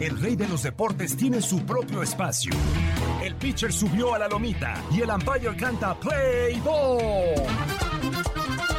El 0.00 0.20
rey 0.20 0.34
de 0.34 0.48
los 0.48 0.64
deportes 0.64 1.16
tiene 1.16 1.40
su 1.40 1.64
propio 1.64 2.02
espacio. 2.02 2.52
El 3.22 3.36
pitcher 3.36 3.72
subió 3.72 4.14
a 4.14 4.18
la 4.18 4.26
lomita 4.26 4.74
y 4.90 5.00
el 5.00 5.10
umpire 5.10 5.54
canta 5.56 5.94
Play 5.94 6.60
Ball. 6.60 7.46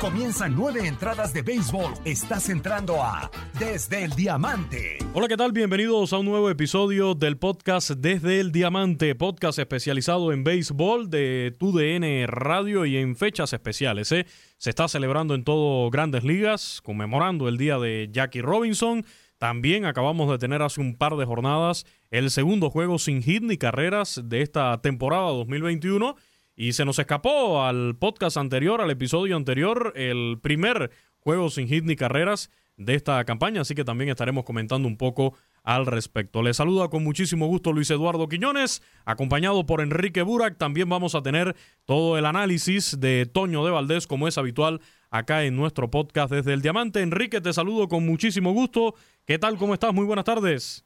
Comienzan 0.01 0.53
nueve 0.53 0.85
entradas 0.85 1.33
de 1.33 1.41
béisbol. 1.41 1.93
Estás 2.03 2.49
entrando 2.49 3.01
a 3.01 3.31
Desde 3.57 4.03
el 4.03 4.11
Diamante. 4.11 4.97
Hola, 5.13 5.29
¿qué 5.29 5.37
tal? 5.37 5.53
Bienvenidos 5.53 6.11
a 6.11 6.17
un 6.17 6.25
nuevo 6.25 6.49
episodio 6.49 7.15
del 7.15 7.37
podcast 7.37 7.91
Desde 7.91 8.41
el 8.41 8.51
Diamante, 8.51 9.15
podcast 9.15 9.59
especializado 9.59 10.33
en 10.33 10.43
béisbol 10.43 11.09
de 11.09 11.55
TUDN 11.57 12.27
Radio 12.27 12.85
y 12.85 12.97
en 12.97 13.15
fechas 13.15 13.53
especiales. 13.53 14.11
¿eh? 14.11 14.25
Se 14.57 14.71
está 14.71 14.89
celebrando 14.89 15.35
en 15.35 15.45
todo 15.45 15.89
Grandes 15.89 16.25
Ligas, 16.25 16.81
conmemorando 16.83 17.47
el 17.47 17.57
día 17.57 17.77
de 17.77 18.09
Jackie 18.11 18.41
Robinson. 18.41 19.05
También 19.43 19.83
acabamos 19.83 20.31
de 20.31 20.37
tener 20.37 20.61
hace 20.61 20.79
un 20.79 20.95
par 20.95 21.17
de 21.17 21.25
jornadas 21.25 21.85
el 22.11 22.31
segundo 22.31 22.69
juego 22.69 22.97
sin 22.97 23.21
hit 23.21 23.43
ni 23.43 23.57
carreras 23.57 24.21
de 24.23 24.41
esta 24.41 24.79
temporada 24.79 25.31
2021. 25.31 26.15
Y 26.55 26.71
se 26.71 26.85
nos 26.85 26.97
escapó 26.97 27.61
al 27.61 27.97
podcast 27.97 28.37
anterior, 28.37 28.79
al 28.79 28.89
episodio 28.89 29.35
anterior, 29.35 29.91
el 29.97 30.39
primer 30.41 30.91
juego 31.19 31.49
sin 31.49 31.67
hit 31.67 31.83
ni 31.83 31.97
carreras 31.97 32.51
de 32.77 32.95
esta 32.95 33.21
campaña, 33.25 33.59
así 33.59 33.75
que 33.75 33.83
también 33.83 34.09
estaremos 34.09 34.45
comentando 34.45 34.87
un 34.87 34.95
poco 34.95 35.35
al 35.63 35.85
respecto. 35.85 36.43
Les 36.43 36.57
saluda 36.57 36.89
con 36.89 37.03
muchísimo 37.03 37.47
gusto 37.47 37.71
Luis 37.71 37.89
Eduardo 37.89 38.27
Quiñones, 38.27 38.81
acompañado 39.05 39.65
por 39.65 39.81
Enrique 39.81 40.21
Burak. 40.21 40.57
También 40.57 40.89
vamos 40.89 41.15
a 41.15 41.23
tener 41.23 41.55
todo 41.85 42.17
el 42.17 42.25
análisis 42.25 42.99
de 42.99 43.25
Toño 43.25 43.65
de 43.65 43.71
Valdés, 43.71 44.05
como 44.05 44.27
es 44.27 44.37
habitual 44.37 44.81
acá 45.09 45.43
en 45.43 45.55
nuestro 45.55 45.89
podcast 45.89 46.31
desde 46.31 46.53
el 46.53 46.61
Diamante. 46.61 47.01
Enrique, 47.01 47.39
te 47.39 47.53
saludo 47.53 47.87
con 47.87 48.05
muchísimo 48.05 48.51
gusto. 48.51 48.95
¿Qué 49.25 49.39
tal? 49.39 49.57
¿Cómo 49.57 49.73
estás? 49.73 49.93
Muy 49.93 50.05
buenas 50.05 50.25
tardes. 50.25 50.85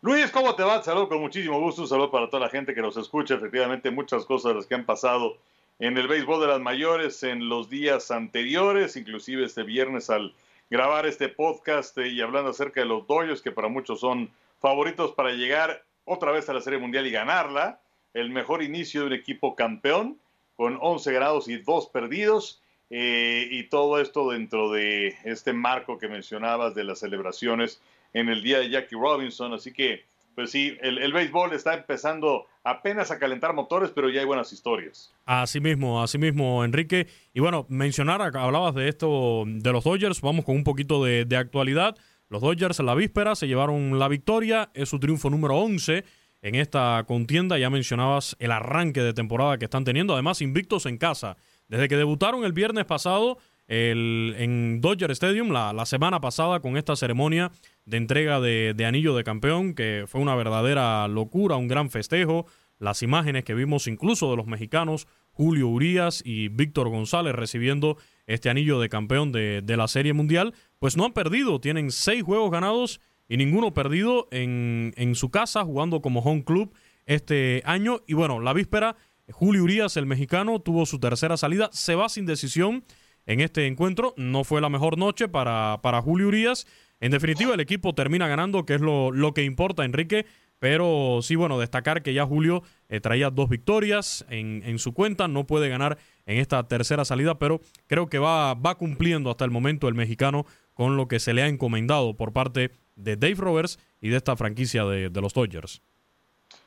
Luis, 0.00 0.30
¿cómo 0.30 0.54
te 0.54 0.62
va? 0.62 0.82
Saludo 0.82 1.08
con 1.08 1.20
muchísimo 1.20 1.58
gusto. 1.60 1.82
Un 1.82 1.88
saludo 1.88 2.10
para 2.10 2.28
toda 2.28 2.40
la 2.40 2.50
gente 2.50 2.74
que 2.74 2.82
nos 2.82 2.96
escucha. 2.96 3.36
Efectivamente, 3.36 3.90
muchas 3.90 4.26
cosas 4.26 4.54
las 4.54 4.66
que 4.66 4.74
han 4.74 4.84
pasado 4.84 5.38
en 5.78 5.96
el 5.96 6.08
béisbol 6.08 6.40
de 6.40 6.46
las 6.48 6.60
mayores 6.60 7.22
en 7.22 7.48
los 7.48 7.70
días 7.70 8.10
anteriores, 8.10 8.96
inclusive 8.96 9.44
este 9.44 9.62
viernes 9.62 10.10
al 10.10 10.34
grabar 10.70 11.06
este 11.06 11.28
podcast 11.28 11.96
eh, 11.98 12.08
y 12.08 12.20
hablando 12.20 12.50
acerca 12.50 12.80
de 12.80 12.86
los 12.86 13.06
Dodgers, 13.06 13.42
que 13.42 13.52
para 13.52 13.68
muchos 13.68 14.00
son 14.00 14.30
favoritos 14.60 15.12
para 15.12 15.32
llegar 15.32 15.84
otra 16.04 16.32
vez 16.32 16.48
a 16.48 16.54
la 16.54 16.60
Serie 16.60 16.78
Mundial 16.78 17.06
y 17.06 17.10
ganarla. 17.10 17.80
El 18.12 18.30
mejor 18.30 18.62
inicio 18.62 19.02
de 19.02 19.06
un 19.08 19.12
equipo 19.12 19.54
campeón, 19.56 20.18
con 20.56 20.78
11 20.80 21.12
grados 21.12 21.48
y 21.48 21.58
2 21.58 21.88
perdidos. 21.88 22.60
Eh, 22.90 23.48
y 23.50 23.64
todo 23.64 24.00
esto 24.00 24.30
dentro 24.30 24.70
de 24.70 25.16
este 25.24 25.52
marco 25.52 25.98
que 25.98 26.06
mencionabas 26.06 26.74
de 26.74 26.84
las 26.84 27.00
celebraciones 27.00 27.80
en 28.12 28.28
el 28.28 28.42
día 28.42 28.58
de 28.58 28.70
Jackie 28.70 28.94
Robinson. 28.94 29.52
Así 29.52 29.72
que, 29.72 30.04
pues 30.34 30.50
sí, 30.50 30.76
el, 30.80 31.12
béisbol 31.12 31.52
está 31.52 31.74
empezando 31.74 32.46
apenas 32.62 33.10
a 33.10 33.18
calentar 33.18 33.54
motores, 33.54 33.90
pero 33.94 34.10
ya 34.10 34.20
hay 34.20 34.26
buenas 34.26 34.52
historias. 34.52 35.12
Así 35.24 35.60
mismo, 35.60 36.02
así 36.02 36.18
mismo, 36.18 36.64
Enrique. 36.64 37.06
Y 37.32 37.40
bueno, 37.40 37.66
mencionar, 37.68 38.20
hablabas 38.20 38.74
de 38.74 38.88
esto 38.88 39.44
de 39.46 39.72
los 39.72 39.84
Dodgers, 39.84 40.20
vamos 40.20 40.44
con 40.44 40.56
un 40.56 40.64
poquito 40.64 41.04
de, 41.04 41.24
de 41.24 41.36
actualidad. 41.36 41.96
Los 42.28 42.42
Dodgers 42.42 42.80
en 42.80 42.86
la 42.86 42.94
víspera 42.94 43.34
se 43.34 43.46
llevaron 43.46 43.98
la 43.98 44.08
victoria, 44.08 44.70
es 44.74 44.88
su 44.88 44.98
triunfo 44.98 45.30
número 45.30 45.56
11 45.56 46.04
en 46.42 46.54
esta 46.54 47.04
contienda. 47.06 47.58
Ya 47.58 47.70
mencionabas 47.70 48.36
el 48.38 48.52
arranque 48.52 49.02
de 49.02 49.14
temporada 49.14 49.58
que 49.58 49.64
están 49.64 49.84
teniendo, 49.84 50.14
además 50.14 50.42
invictos 50.42 50.86
en 50.86 50.98
casa. 50.98 51.36
Desde 51.68 51.88
que 51.88 51.96
debutaron 51.96 52.44
el 52.44 52.52
viernes 52.52 52.84
pasado, 52.84 53.38
el, 53.66 54.34
en 54.38 54.80
Dodger 54.80 55.10
Stadium 55.12 55.50
la, 55.50 55.72
la, 55.72 55.86
semana 55.86 56.20
pasada 56.20 56.60
con 56.60 56.76
esta 56.76 56.96
ceremonia 56.96 57.50
de 57.84 57.96
entrega 57.96 58.40
de, 58.40 58.84
anillo 58.86 59.14
de 59.14 59.24
campeón, 59.24 59.74
que 59.74 60.04
fue 60.06 60.20
una 60.20 60.34
verdadera 60.34 61.06
locura, 61.08 61.56
un 61.56 61.68
gran 61.68 61.90
festejo. 61.90 62.46
Las 62.78 63.02
imágenes 63.02 63.44
que 63.44 63.54
vimos 63.54 63.86
incluso 63.86 64.30
de 64.30 64.36
los 64.36 64.46
mexicanos 64.46 65.06
Julio 65.30 65.68
Urias 65.68 66.22
y 66.24 66.48
Víctor 66.48 66.88
González 66.88 67.34
recibiendo 67.34 67.96
este 68.26 68.50
anillo 68.50 68.80
de 68.80 68.88
campeón 68.88 69.32
de, 69.32 69.62
de, 69.62 69.76
la 69.76 69.88
Serie 69.88 70.12
Mundial, 70.12 70.54
pues 70.78 70.96
no 70.96 71.04
han 71.04 71.12
perdido, 71.12 71.60
tienen 71.60 71.90
seis 71.90 72.22
juegos 72.22 72.50
ganados 72.50 73.00
y 73.28 73.36
ninguno 73.36 73.74
perdido 73.74 74.28
en, 74.30 74.92
en 74.96 75.14
su 75.14 75.30
casa 75.30 75.64
jugando 75.64 76.00
como 76.00 76.20
home 76.20 76.44
club 76.44 76.72
este 77.06 77.62
año. 77.64 78.00
Y 78.06 78.14
bueno, 78.14 78.40
la 78.40 78.52
víspera, 78.52 78.96
Julio 79.30 79.64
Urias, 79.64 79.96
el 79.96 80.06
mexicano, 80.06 80.60
tuvo 80.60 80.86
su 80.86 80.98
tercera 80.98 81.36
salida, 81.36 81.70
se 81.72 81.94
va 81.94 82.08
sin 82.08 82.26
decisión 82.26 82.84
en 83.26 83.40
este 83.40 83.66
encuentro. 83.66 84.14
No 84.16 84.44
fue 84.44 84.60
la 84.60 84.68
mejor 84.68 84.98
noche 84.98 85.28
para, 85.28 85.80
para 85.82 86.02
Julio 86.02 86.28
Urias. 86.28 86.66
En 87.04 87.10
definitiva, 87.10 87.52
el 87.52 87.60
equipo 87.60 87.94
termina 87.94 88.28
ganando, 88.28 88.64
que 88.64 88.76
es 88.76 88.80
lo, 88.80 89.10
lo 89.10 89.34
que 89.34 89.44
importa, 89.44 89.84
Enrique. 89.84 90.24
Pero 90.58 91.18
sí, 91.20 91.36
bueno, 91.36 91.58
destacar 91.58 92.02
que 92.02 92.14
ya 92.14 92.24
Julio 92.24 92.62
eh, 92.88 92.98
traía 92.98 93.28
dos 93.28 93.50
victorias 93.50 94.24
en, 94.30 94.62
en, 94.64 94.78
su 94.78 94.94
cuenta. 94.94 95.28
No 95.28 95.46
puede 95.46 95.68
ganar 95.68 95.98
en 96.24 96.38
esta 96.38 96.66
tercera 96.66 97.04
salida, 97.04 97.38
pero 97.38 97.60
creo 97.88 98.06
que 98.06 98.18
va, 98.18 98.54
va 98.54 98.76
cumpliendo 98.76 99.28
hasta 99.28 99.44
el 99.44 99.50
momento 99.50 99.86
el 99.86 99.94
mexicano 99.94 100.46
con 100.72 100.96
lo 100.96 101.06
que 101.06 101.20
se 101.20 101.34
le 101.34 101.42
ha 101.42 101.48
encomendado 101.48 102.16
por 102.16 102.32
parte 102.32 102.70
de 102.96 103.16
Dave 103.16 103.34
Roberts 103.34 103.78
y 104.00 104.08
de 104.08 104.16
esta 104.16 104.34
franquicia 104.34 104.86
de, 104.86 105.10
de 105.10 105.20
los 105.20 105.34
Dodgers. 105.34 105.82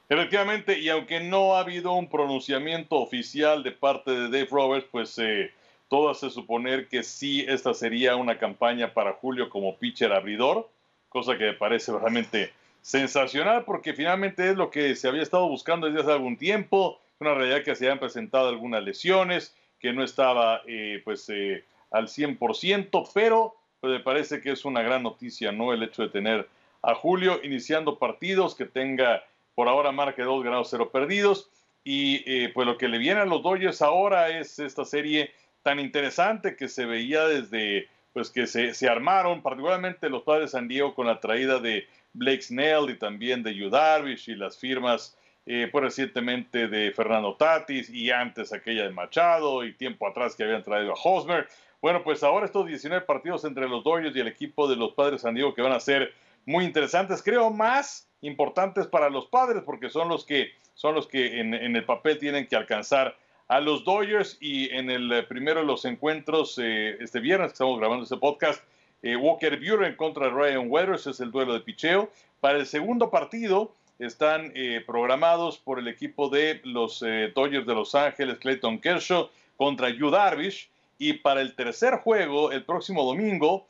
Efectivamente, 0.07 0.77
y 0.77 0.89
aunque 0.89 1.19
no 1.19 1.55
ha 1.55 1.61
habido 1.61 1.93
un 1.93 2.09
pronunciamiento 2.09 2.97
oficial 2.97 3.63
de 3.63 3.71
parte 3.71 4.11
de 4.11 4.29
Dave 4.29 4.49
Roberts, 4.51 4.87
pues 4.91 5.17
eh, 5.17 5.51
todo 5.89 6.09
hace 6.09 6.29
suponer 6.29 6.87
que 6.87 7.03
sí, 7.03 7.45
esta 7.47 7.73
sería 7.73 8.15
una 8.15 8.37
campaña 8.37 8.93
para 8.93 9.13
Julio 9.13 9.49
como 9.49 9.77
pitcher 9.77 10.11
abridor, 10.11 10.69
cosa 11.09 11.37
que 11.37 11.45
me 11.45 11.53
parece 11.53 11.91
realmente 11.91 12.51
sensacional 12.81 13.65
porque 13.65 13.93
finalmente 13.93 14.49
es 14.49 14.55
lo 14.55 14.69
que 14.69 14.95
se 14.95 15.07
había 15.07 15.23
estado 15.23 15.47
buscando 15.47 15.87
desde 15.87 16.01
hace 16.01 16.11
algún 16.11 16.37
tiempo, 16.37 16.99
una 17.19 17.33
realidad 17.33 17.63
que 17.63 17.75
se 17.75 17.85
habían 17.85 17.99
presentado 17.99 18.49
algunas 18.49 18.83
lesiones, 18.83 19.55
que 19.79 19.93
no 19.93 20.03
estaba 20.03 20.61
eh, 20.67 21.01
pues 21.03 21.29
eh, 21.29 21.63
al 21.91 22.07
100%, 22.07 23.09
pero 23.13 23.55
pues 23.79 23.93
me 23.93 23.99
parece 23.99 24.41
que 24.41 24.51
es 24.51 24.65
una 24.65 24.81
gran 24.81 25.03
noticia, 25.03 25.51
¿no? 25.51 25.73
El 25.73 25.83
hecho 25.83 26.03
de 26.03 26.09
tener 26.09 26.47
a 26.81 26.95
Julio 26.95 27.39
iniciando 27.43 27.97
partidos, 27.97 28.55
que 28.55 28.65
tenga 28.65 29.23
por 29.55 29.67
ahora 29.67 29.91
marca 29.91 30.21
de 30.21 30.27
2 30.27 30.43
grados 30.43 30.67
0 30.71 30.89
perdidos, 30.91 31.49
y 31.83 32.23
eh, 32.25 32.51
pues 32.53 32.67
lo 32.67 32.77
que 32.77 32.87
le 32.87 32.97
viene 32.97 33.21
a 33.21 33.25
los 33.25 33.41
Dodgers 33.43 33.81
ahora 33.81 34.29
es 34.29 34.59
esta 34.59 34.83
serie 34.83 35.31
tan 35.67 35.81
interesante 35.81 36.55
que 36.55 36.69
se 36.69 36.85
veía 36.85 37.27
desde 37.27 37.89
pues 38.13 38.29
que 38.29 38.47
se, 38.47 38.73
se, 38.73 38.87
armaron, 38.87 39.41
particularmente 39.41 40.09
los 40.09 40.23
padres 40.23 40.51
San 40.51 40.69
Diego 40.69 40.95
con 40.95 41.07
la 41.07 41.19
traída 41.19 41.59
de 41.59 41.85
Blake 42.13 42.41
Snell 42.41 42.89
y 42.89 42.97
también 42.97 43.43
de 43.43 43.53
Yu 43.53 43.69
Darvish 43.69 44.29
y 44.29 44.35
las 44.35 44.57
firmas 44.57 45.17
eh, 45.45 45.67
pues 45.69 45.83
recientemente 45.83 46.69
de 46.69 46.93
Fernando 46.93 47.35
Tatis 47.35 47.89
y 47.89 48.11
antes 48.11 48.53
aquella 48.53 48.83
de 48.83 48.91
Machado 48.91 49.65
y 49.65 49.73
tiempo 49.73 50.07
atrás 50.07 50.37
que 50.37 50.45
habían 50.45 50.63
traído 50.63 50.93
a 50.93 50.99
Hosmer. 51.03 51.49
Bueno, 51.81 52.01
pues 52.01 52.23
ahora 52.23 52.45
estos 52.45 52.65
19 52.65 53.05
partidos 53.05 53.43
entre 53.43 53.67
los 53.67 53.83
Dodgers 53.83 54.15
y 54.15 54.21
el 54.21 54.29
equipo 54.29 54.69
de 54.69 54.77
los 54.77 54.93
padres 54.93 55.19
San 55.19 55.35
Diego 55.35 55.53
que 55.53 55.63
van 55.63 55.73
a 55.73 55.81
ser 55.81 56.13
muy 56.45 56.63
interesantes, 56.63 57.21
creo 57.21 57.49
más 57.49 58.07
importantes 58.21 58.87
para 58.87 59.09
los 59.09 59.25
padres 59.25 59.63
porque 59.65 59.89
son 59.89 60.07
los 60.07 60.25
que 60.25 60.53
son 60.75 60.95
los 60.95 61.07
que 61.07 61.41
en 61.41 61.75
el 61.75 61.83
papel 61.83 62.19
tienen 62.19 62.47
que 62.47 62.55
alcanzar 62.55 63.17
a 63.47 63.61
los 63.61 63.83
Dodgers 63.85 64.37
y 64.41 64.69
en 64.75 64.89
el 64.89 65.11
eh, 65.11 65.23
primero 65.23 65.61
de 65.61 65.65
los 65.65 65.85
encuentros 65.85 66.57
eh, 66.57 66.97
este 66.99 67.19
viernes 67.19 67.49
que 67.49 67.53
estamos 67.53 67.79
grabando 67.79 68.03
este 68.03 68.17
podcast, 68.17 68.63
eh, 69.01 69.15
Walker 69.15 69.57
Buehler 69.57 69.89
en 69.89 69.95
contra 69.95 70.29
Ryan 70.29 70.69
Weathers 70.69 71.07
es 71.07 71.19
el 71.19 71.31
duelo 71.31 71.53
de 71.53 71.61
picheo. 71.61 72.09
Para 72.41 72.57
el 72.57 72.65
segundo 72.65 73.09
partido 73.09 73.71
están 73.99 74.51
eh, 74.53 74.83
programados 74.85 75.57
por 75.57 75.79
el 75.79 75.87
equipo 75.87 76.29
de 76.29 76.61
los 76.63 76.99
Dodgers 76.99 77.65
de 77.65 77.73
Los 77.73 77.95
Ángeles, 77.95 78.37
Clayton 78.39 78.79
Kershaw 78.79 79.29
contra 79.55 79.89
Yu 79.89 80.09
Darvish. 80.09 80.69
Y 80.99 81.13
para 81.13 81.41
el 81.41 81.55
tercer 81.55 81.95
juego, 81.97 82.51
el 82.51 82.63
próximo 82.63 83.03
domingo, 83.03 83.67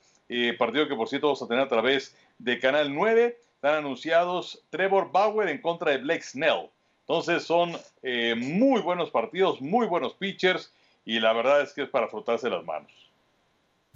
partido 0.58 0.88
que 0.88 0.96
por 0.96 1.10
cierto 1.10 1.28
vamos 1.28 1.42
a 1.42 1.48
tener 1.48 1.64
a 1.64 1.68
través 1.68 2.16
de 2.40 2.58
Canal 2.60 2.94
9, 2.94 3.38
están 3.56 3.76
anunciados 3.76 4.64
Trevor 4.70 5.12
Bauer 5.12 5.50
en 5.50 5.62
contra 5.62 5.92
de 5.92 5.98
Blake 5.98 6.24
Snell. 6.24 6.70
Entonces 7.08 7.44
son 7.44 7.72
eh, 8.04 8.36
muy 8.36 8.82
buenos 8.82 9.10
partidos, 9.12 9.62
muy 9.62 9.88
buenos 9.88 10.14
pitchers 10.16 10.74
y 11.06 11.22
la 11.22 11.32
verdad 11.32 11.62
es 11.62 11.72
que 11.72 11.84
es 11.84 11.90
para 11.90 12.10
frotarse 12.10 12.50
las 12.50 12.66
manos. 12.66 12.92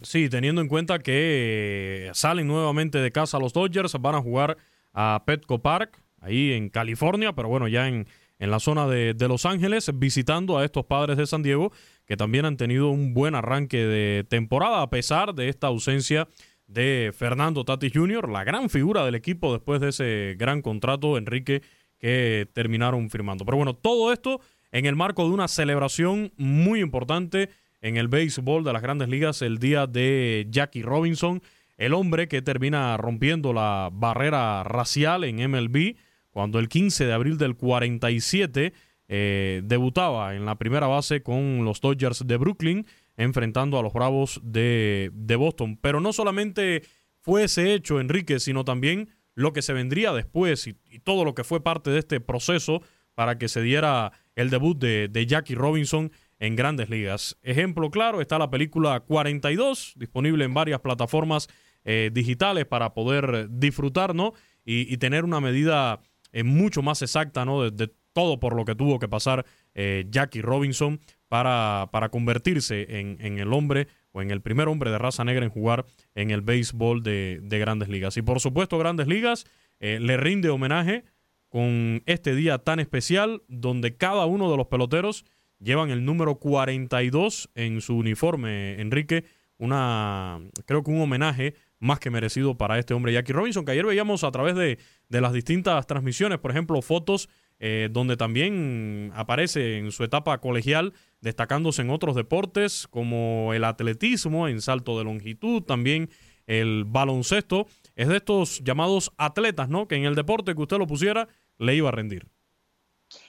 Sí, 0.01 0.29
teniendo 0.29 0.61
en 0.61 0.69
cuenta 0.69 0.99
que 0.99 2.07
eh, 2.07 2.11
salen 2.13 2.47
nuevamente 2.47 2.99
de 2.99 3.11
casa 3.11 3.37
los 3.37 3.51
Dodgers, 3.51 3.93
van 3.99 4.15
a 4.15 4.21
jugar 4.21 4.57
a 4.93 5.23
Petco 5.25 5.59
Park, 5.59 6.01
ahí 6.21 6.53
en 6.53 6.69
California, 6.69 7.33
pero 7.33 7.49
bueno, 7.49 7.67
ya 7.67 7.89
en, 7.89 8.07
en 8.39 8.49
la 8.49 8.61
zona 8.61 8.87
de, 8.87 9.13
de, 9.13 9.27
Los 9.27 9.45
Ángeles, 9.45 9.91
visitando 9.93 10.57
a 10.57 10.63
estos 10.63 10.85
padres 10.85 11.17
de 11.17 11.27
San 11.27 11.43
Diego, 11.43 11.73
que 12.05 12.15
también 12.15 12.45
han 12.45 12.55
tenido 12.55 12.89
un 12.89 13.13
buen 13.13 13.35
arranque 13.35 13.85
de 13.85 14.23
temporada, 14.23 14.81
a 14.81 14.89
pesar 14.89 15.35
de 15.35 15.49
esta 15.49 15.67
ausencia 15.67 16.29
de 16.65 17.11
Fernando 17.13 17.65
Tatis 17.65 17.91
Jr., 17.93 18.29
la 18.29 18.45
gran 18.45 18.69
figura 18.69 19.03
del 19.03 19.15
equipo 19.15 19.51
después 19.51 19.81
de 19.81 19.89
ese 19.89 20.35
gran 20.37 20.61
contrato, 20.61 21.17
Enrique, 21.17 21.61
que 22.01 22.49
terminaron 22.51 23.09
firmando. 23.09 23.45
Pero 23.45 23.55
bueno, 23.55 23.73
todo 23.73 24.11
esto 24.11 24.41
en 24.73 24.85
el 24.85 24.97
marco 24.97 25.23
de 25.23 25.31
una 25.31 25.47
celebración 25.47 26.33
muy 26.35 26.81
importante 26.81 27.49
en 27.81 27.95
el 27.95 28.09
béisbol 28.09 28.63
de 28.63 28.73
las 28.73 28.81
grandes 28.81 29.07
ligas, 29.07 29.41
el 29.41 29.59
día 29.59 29.87
de 29.87 30.47
Jackie 30.49 30.81
Robinson, 30.81 31.41
el 31.77 31.93
hombre 31.93 32.27
que 32.27 32.41
termina 32.41 32.97
rompiendo 32.97 33.53
la 33.53 33.89
barrera 33.91 34.63
racial 34.63 35.23
en 35.23 35.49
MLB, 35.49 35.95
cuando 36.29 36.59
el 36.59 36.69
15 36.69 37.05
de 37.05 37.13
abril 37.13 37.37
del 37.37 37.55
47 37.55 38.73
eh, 39.07 39.61
debutaba 39.63 40.35
en 40.35 40.45
la 40.45 40.55
primera 40.55 40.87
base 40.87 41.21
con 41.23 41.65
los 41.65 41.81
Dodgers 41.81 42.25
de 42.25 42.37
Brooklyn 42.37 42.85
enfrentando 43.17 43.77
a 43.77 43.83
los 43.83 43.93
Bravos 43.93 44.39
de, 44.43 45.11
Boston. 45.37 45.77
Pero 45.81 45.99
no 45.99 46.13
solamente 46.13 46.83
fue 47.19 47.43
ese 47.43 47.73
hecho, 47.73 47.99
Enrique, 47.99 48.39
sino 48.39 48.63
también 48.63 49.09
lo 49.35 49.53
que 49.53 49.61
se 49.61 49.73
vendría 49.73 50.13
después 50.13 50.67
y, 50.67 50.73
todo 51.03 51.25
lo 51.25 51.33
que 51.33 51.43
fue 51.43 51.63
parte 51.63 51.89
de 51.89 51.99
este 51.99 52.19
proceso 52.19 52.81
para 53.15 53.37
que 53.37 53.47
se 53.47 53.61
diera 53.61 54.11
el 54.35 54.49
debut 54.49 54.77
de, 54.77 55.25
Jackie 55.27 55.55
Robinson 55.55 56.11
en 56.39 56.55
grandes 56.55 56.89
ligas. 56.89 57.37
Ejemplo 57.43 57.91
claro, 57.91 58.21
está 58.21 58.39
la 58.39 58.49
película 58.49 58.99
42, 59.01 59.93
disponible 59.95 60.45
en 60.45 60.53
varias 60.53 60.81
plataformas 60.81 61.47
eh, 61.83 62.09
digitales 62.13 62.65
para 62.65 62.93
poder 62.93 63.47
disfrutar 63.49 64.15
¿no? 64.15 64.33
y, 64.63 64.95
tener 64.97 65.23
una 65.23 65.39
medida 65.39 66.01
eh, 66.31 66.43
mucho 66.43 66.81
más 66.81 67.01
exacta 67.01 67.45
¿no? 67.45 67.69
de, 67.69 67.91
todo 68.13 68.39
por 68.39 68.55
lo 68.55 68.65
que 68.65 68.75
tuvo 68.75 68.99
que 68.99 69.07
pasar 69.07 69.45
eh, 69.73 70.05
Jackie 70.09 70.41
Robinson 70.41 70.99
para, 71.27 71.89
para 71.91 72.09
convertirse 72.09 72.99
en, 72.99 73.17
en, 73.21 73.39
el 73.39 73.53
hombre 73.53 73.87
o 74.11 74.21
en 74.21 74.31
el 74.31 74.41
primer 74.41 74.67
hombre 74.67 74.91
de 74.91 74.97
raza 74.97 75.23
negra 75.23 75.45
en 75.45 75.51
jugar 75.51 75.85
en 76.15 76.31
el 76.31 76.41
béisbol 76.41 77.03
de, 77.03 77.39
de 77.41 77.59
grandes 77.59 77.89
ligas. 77.89 78.17
Y 78.17 78.21
por 78.21 78.39
supuesto, 78.39 78.77
grandes 78.77 79.07
ligas 79.07 79.45
eh, 79.79 79.99
le 79.99 80.17
rinde 80.17 80.49
homenaje 80.49 81.03
con 81.49 82.01
este 82.05 82.35
día 82.35 82.59
tan 82.59 82.79
especial 82.79 83.43
donde 83.47 83.97
cada 83.97 84.25
uno 84.25 84.49
de 84.49 84.57
los 84.57 84.67
peloteros 84.67 85.25
llevan 85.59 85.89
el 85.89 86.05
número 86.05 86.35
42 86.35 87.49
en 87.55 87.81
su 87.81 87.97
uniforme, 87.97 88.79
Enrique. 88.79 89.25
Una, 89.57 90.39
creo 90.65 90.83
que 90.83 90.91
un 90.91 91.01
homenaje 91.01 91.55
más 91.79 91.99
que 91.99 92.09
merecido 92.09 92.57
para 92.57 92.79
este 92.79 92.93
hombre 92.93 93.13
Jackie 93.13 93.33
Robinson, 93.33 93.65
que 93.65 93.71
ayer 93.71 93.85
veíamos 93.85 94.23
a 94.23 94.31
través 94.31 94.55
de, 94.55 94.79
de 95.09 95.21
las 95.21 95.33
distintas 95.33 95.85
transmisiones, 95.87 96.39
por 96.39 96.51
ejemplo, 96.51 96.81
fotos 96.81 97.27
eh, 97.63 97.89
donde 97.91 98.17
también 98.17 99.11
aparece 99.13 99.77
en 99.77 99.91
su 99.91 100.03
etapa 100.03 100.39
colegial, 100.39 100.93
destacándose 101.21 101.83
en 101.83 101.91
otros 101.91 102.15
deportes 102.15 102.87
como 102.89 103.53
el 103.53 103.63
atletismo, 103.65 104.47
en 104.47 104.61
salto 104.61 104.97
de 104.97 105.03
longitud, 105.03 105.61
también 105.61 106.09
el 106.47 106.85
baloncesto. 106.87 107.67
Es 107.95 108.07
de 108.07 108.17
estos 108.17 108.63
llamados 108.63 109.13
atletas, 109.17 109.69
¿no? 109.69 109.87
Que 109.87 109.95
en 109.95 110.05
el 110.05 110.15
deporte 110.15 110.55
que 110.55 110.61
usted 110.61 110.79
lo 110.79 110.87
pusiera, 110.87 111.27
le 111.59 111.75
iba 111.75 111.89
a 111.89 111.91
rendir. 111.91 112.25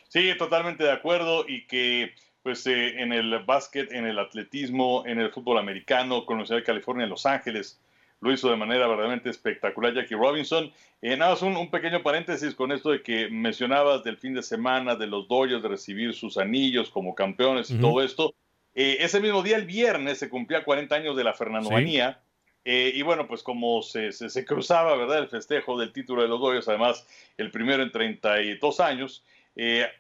Sí, 0.09 0.33
totalmente 0.39 0.85
de 0.85 0.93
acuerdo 0.93 1.45
y 1.47 1.67
que 1.67 2.15
pues 2.43 2.67
eh, 2.67 3.03
en 3.03 3.13
el 3.13 3.39
básquet, 3.45 3.93
en 3.93 4.07
el 4.07 4.19
atletismo, 4.19 5.05
en 5.07 5.21
el 5.21 5.31
fútbol 5.31 5.59
americano, 5.59 6.25
con 6.25 6.37
la 6.37 6.41
Universidad 6.41 6.61
de 6.61 6.65
California 6.65 7.05
en 7.05 7.11
Los 7.11 7.27
Ángeles, 7.27 7.79
lo 8.23 8.33
hizo 8.33 8.49
de 8.49 8.57
manera 8.57 8.87
verdaderamente 8.87 9.29
espectacular 9.29 9.93
Jackie 9.93 10.15
Robinson. 10.15 10.73
Eh, 11.03 11.17
nada 11.17 11.33
más 11.33 11.43
un, 11.43 11.71
pequeño 11.71 12.05
paréntesis 12.05 12.55
con 12.55 12.71
esto 12.71 12.91
de 12.91 13.03
que 13.03 13.29
mencionabas 13.29 14.05
del 14.05 14.17
fin 14.17 14.33
de 14.33 14.45
semana 14.45 14.95
de 14.95 15.09
los 15.09 15.27
Dodgers 15.27 15.61
de 15.61 15.69
recibir 15.69 16.15
sus 16.15 16.39
anillos 16.39 16.89
como 16.89 17.17
campeones 17.17 17.71
y 17.71 17.81
todo 17.81 18.01
esto. 18.01 18.33
Eh, 18.77 18.99
ese 19.01 19.21
mismo 19.21 19.43
día, 19.43 19.57
el 19.57 19.67
viernes, 19.67 20.19
se 20.19 20.31
cumplía 20.31 20.65
40 20.65 20.95
años 20.95 21.17
de 21.17 21.25
la 21.25 21.35
Fernandomanía. 21.35 22.21
Eh, 22.65 22.93
y 22.95 23.03
bueno, 23.03 23.27
pues 23.27 23.43
como 23.43 23.83
se, 23.83 24.13
se, 24.13 24.45
cruzaba, 24.45 24.97
¿verdad? 24.97 25.19
El 25.19 25.29
festejo 25.29 25.77
del 25.77 25.93
título 25.93 26.23
de 26.23 26.29
los 26.29 26.41
Dodgers, 26.41 26.69
además 26.69 27.05
el 27.37 27.51
primero 27.51 27.83
en 27.83 27.91
32 27.91 28.79
años. 28.79 29.25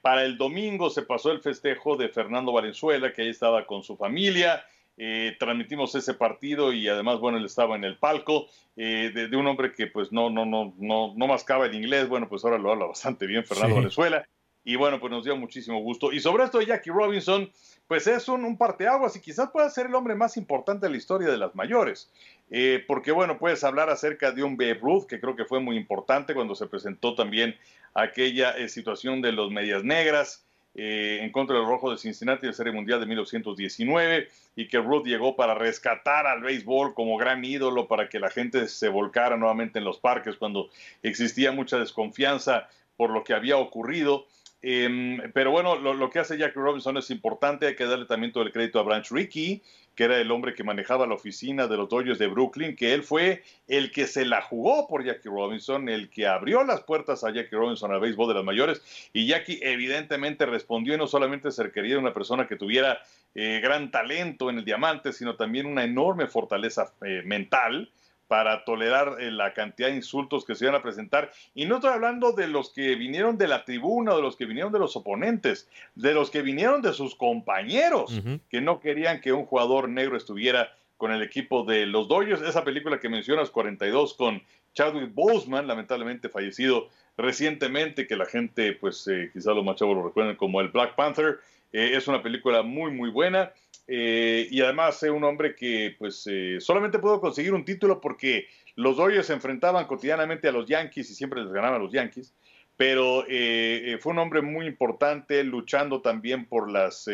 para 0.01 0.25
el 0.25 0.39
domingo 0.39 0.91
se 0.91 1.03
pasó 1.03 1.33
el 1.33 1.41
festejo 1.41 1.97
de 1.97 2.09
Fernando 2.09 2.53
Valenzuela, 2.53 3.13
que 3.13 3.23
ahí 3.23 3.31
estaba 3.31 3.67
con 3.67 3.83
su 3.83 3.97
familia. 3.97 4.65
Eh, 4.99 5.37
transmitimos 5.39 5.95
ese 5.95 6.15
partido 6.15 6.73
y 6.73 6.87
además, 6.87 7.19
bueno, 7.19 7.39
él 7.39 7.45
estaba 7.47 7.77
en 7.77 7.85
el 7.85 7.97
palco 7.97 8.47
eh, 8.77 9.11
de, 9.15 9.37
un 9.37 9.47
hombre 9.47 9.73
que 9.73 9.87
pues 9.87 10.13
no, 10.13 10.29
no, 10.29 10.45
no, 10.45 10.75
no, 10.79 11.15
no 11.17 11.27
mascaba 11.27 11.67
el 11.67 11.75
inglés, 11.75 12.09
bueno, 12.09 12.29
pues 12.29 12.45
ahora 12.45 12.59
lo 12.59 12.71
habla 12.71 12.87
bastante 12.87 13.27
bien 13.27 13.45
Fernando 13.45 13.77
Venezuela. 13.77 14.27
Y 14.65 14.77
bueno, 14.77 15.01
pues 15.01 15.11
nos 15.11 15.25
dio 15.25 15.37
muchísimo 15.37 15.81
gusto. 15.81 16.13
Y 16.13 16.21
sobre 16.21 16.45
esto 16.45 16.59
de 16.59 16.67
Jackie 16.67 16.91
Robinson, 16.91 17.51
pues 17.89 18.07
es 18.07 18.29
un, 18.29 18.45
un 18.45 18.57
parteaguas 18.57 19.17
y 19.17 19.21
quizás 19.21 19.51
pueda 19.51 19.69
ser 19.71 19.87
el 19.87 19.95
hombre 19.97 20.15
más 20.15 20.37
importante 20.37 20.87
de 20.87 20.91
la 20.91 20.99
historia 20.99 21.29
de 21.29 21.39
las 21.39 21.55
mayores. 21.57 22.13
Eh, 22.51 22.85
porque 22.87 23.11
bueno, 23.11 23.39
puedes 23.39 23.65
hablar 23.65 23.91
acerca 23.91 24.31
de 24.31 24.45
un 24.45 24.57
Babe 24.57 24.75
Ruth, 24.75 25.07
que 25.07 25.19
creo 25.19 25.35
que 25.35 25.47
fue 25.47 25.59
muy 25.59 25.77
importante 25.77 26.33
cuando 26.33 26.55
se 26.55 26.67
presentó 26.67 27.17
también 27.17 27.57
aquella 27.95 28.69
situación 28.69 29.21
de 29.21 29.33
los 29.33 29.51
medias 29.51 29.83
negras. 29.83 30.47
Eh, 30.75 31.19
en 31.21 31.31
contra 31.33 31.57
del 31.57 31.67
Rojo 31.67 31.91
de 31.91 31.99
Cincinnati 31.99 32.47
de 32.47 32.55
Serie 32.55 32.73
Mundial 32.73 32.99
de 32.99 33.05
1919 33.05 34.29
y 34.57 34.69
que 34.69 34.79
Ruth 34.79 35.05
llegó 35.05 35.37
para 35.37 35.55
rescatar 35.55 36.27
al 36.27 36.41
béisbol 36.41 36.95
como 36.95 37.19
gran 37.19 37.45
ídolo 37.45 37.89
para 37.89 38.09
que 38.09 38.19
la 38.19 38.31
gente 38.31 38.67
se 38.69 38.89
volcara 38.89 39.37
nuevamente 39.37 39.81
en 39.81 39.85
los 39.85 39.99
parques 39.99 40.37
cuando 40.37 40.71
existía 41.03 41.53
mucha 41.53 41.79
desconfianza 41.79 42.69
por 42.97 43.11
lo 43.11 43.23
que 43.23 43.35
había 43.35 43.59
ocurrido. 43.59 44.27
Em, 44.65 45.21
pero 45.33 45.51
bueno, 45.51 45.77
lo, 45.77 46.09
que 46.09 46.21
hace 46.21 46.39
Jackie 46.39 46.61
Robinson 46.61 46.97
es 46.97 47.11
importante, 47.11 47.67
hay 47.67 47.75
que 47.75 47.85
darle 47.85 48.07
también 48.07 48.33
todo 48.33 48.45
el 48.45 48.53
crédito 48.53 48.79
a 48.79 48.85
Branch 48.85 49.11
Rickey, 49.11 49.61
que 49.97 50.05
era 50.05 50.19
el 50.19 50.31
hombre 50.31 50.55
que 50.55 50.63
manejaba 50.63 51.05
la 51.07 51.15
oficina 51.15 51.67
de 51.67 51.77
los 51.77 51.89
Dodgers 51.89 52.21
de 52.21 52.29
Brooklyn, 52.29 52.77
que 52.77 52.95
él 52.95 53.03
fue 53.03 53.43
el 53.67 53.91
que 53.91 54.07
se 54.07 54.25
la 54.25 54.41
jugó 54.41 54.87
por 54.87 55.05
Jackie 55.05 55.29
Robinson, 55.29 55.89
el 55.89 56.09
que 56.09 56.29
abrió 56.29 56.63
las 56.63 56.83
puertas 56.83 57.25
a 57.25 57.33
Jackie 57.33 57.57
Robinson 57.57 57.93
al 57.93 58.01
béisbol 58.01 58.29
de 58.29 58.35
las 58.35 58.45
mayores, 58.45 59.11
y 59.13 59.27
Jackie 59.27 59.59
evidentemente 59.63 60.47
respondió 60.47 60.95
y 60.95 60.99
no 60.99 61.09
solamente 61.09 61.51
ser 61.51 61.73
quería 61.73 61.99
una 61.99 62.15
persona 62.15 62.47
que 62.47 62.55
tuviera 62.55 63.03
eh, 63.35 63.59
gran 63.61 63.91
talento 63.91 64.49
en 64.49 64.59
el 64.59 64.65
diamante, 64.65 65.13
sino 65.13 65.35
también 65.35 65.67
una 65.67 65.83
enorme 65.83 66.29
fortaleza 66.29 66.93
eh, 67.05 67.23
mental, 67.25 67.91
para 68.33 68.65
tolerar 68.65 69.17
eh, 69.21 69.31
la 69.31 69.53
cantidad 69.53 69.89
de 69.89 69.97
insultos 69.97 70.47
que 70.47 70.55
se 70.55 70.65
iban 70.65 70.75
a 70.75 70.83
presentar. 70.83 71.31
Y 71.55 71.67
no 71.67 71.75
estoy 71.75 71.91
hablando 71.91 72.33
de 72.33 72.49
los 72.49 72.73
que 72.73 72.95
vinieron 72.95 73.37
de 73.37 73.47
la 73.47 73.67
tribuna, 73.67 74.17
de 74.17 74.23
los 74.23 74.37
que 74.37 74.47
vinieron 74.47 74.73
de 74.73 74.79
los 74.79 74.97
oponentes, 74.97 75.69
de 75.97 76.15
los 76.15 76.31
que 76.31 76.41
vinieron 76.41 76.81
de 76.81 76.95
sus 76.95 77.15
compañeros, 77.15 78.23
que 78.49 78.63
no 78.63 78.81
querían 78.81 79.21
que 79.21 79.35
un 79.35 79.45
jugador 79.45 79.91
negro 79.91 80.17
estuviera 80.17 80.75
con 80.97 81.13
el 81.13 81.21
equipo 81.21 81.63
de 81.65 81.85
los 81.85 82.09
Dodgers. 82.09 82.41
Esa 82.41 82.65
película 82.65 82.99
que 82.99 83.11
mencionas, 83.11 83.51
42, 83.51 84.15
con 84.15 84.43
Chadwick 84.73 85.13
Boseman, 85.13 85.67
lamentablemente 85.67 86.31
fallecido 86.31 86.89
recientemente, 87.19 88.07
que 88.07 88.17
la 88.17 88.25
gente, 88.25 88.73
pues 88.73 89.07
eh, 89.09 89.29
quizá 89.31 89.53
los 89.53 89.63
más 89.63 89.77
chavos 89.77 89.95
lo 89.95 90.05
recuerden 90.05 90.37
como 90.37 90.63
el 90.63 90.69
Black 90.69 90.95
Panther, 90.95 91.41
eh, 91.73 91.93
es 91.95 92.09
una 92.09 92.23
película 92.23 92.63
muy, 92.63 92.91
muy 92.91 93.11
buena. 93.11 93.53
Eh, 93.89 94.47
y 94.51 94.61
además 94.61 95.03
es 95.03 95.11
un 95.11 95.25
hombre 95.25 95.55
que 95.57 95.97
pues 95.99 96.27
eh, 96.31 96.59
solamente 96.61 96.99
pudo 96.99 97.21
conseguir 97.21 97.53
un 97.53 97.65
título 97.65 98.01
porque 98.01 98.47
los 98.77 98.97
Dodgers 98.97 99.27
se 99.27 99.33
enfrentaban 99.33 99.87
cotidianamente 99.87 100.49
a 100.49 100.53
los 100.53 100.67
Yankees 100.67 101.11
y 101.11 101.15
siempre 101.15 101.43
les 101.43 101.53
ganaban 101.53 101.83
los 101.83 101.93
Yankees, 101.93 102.33
pero 102.77 103.25
eh, 103.29 103.99
fue 104.01 104.13
un 104.13 104.21
hombre 104.21 104.41
muy 104.41 104.67
importante 104.67 105.43
luchando 105.45 106.01
también 106.01 106.47
por 106.47 106.71
las 106.71 107.07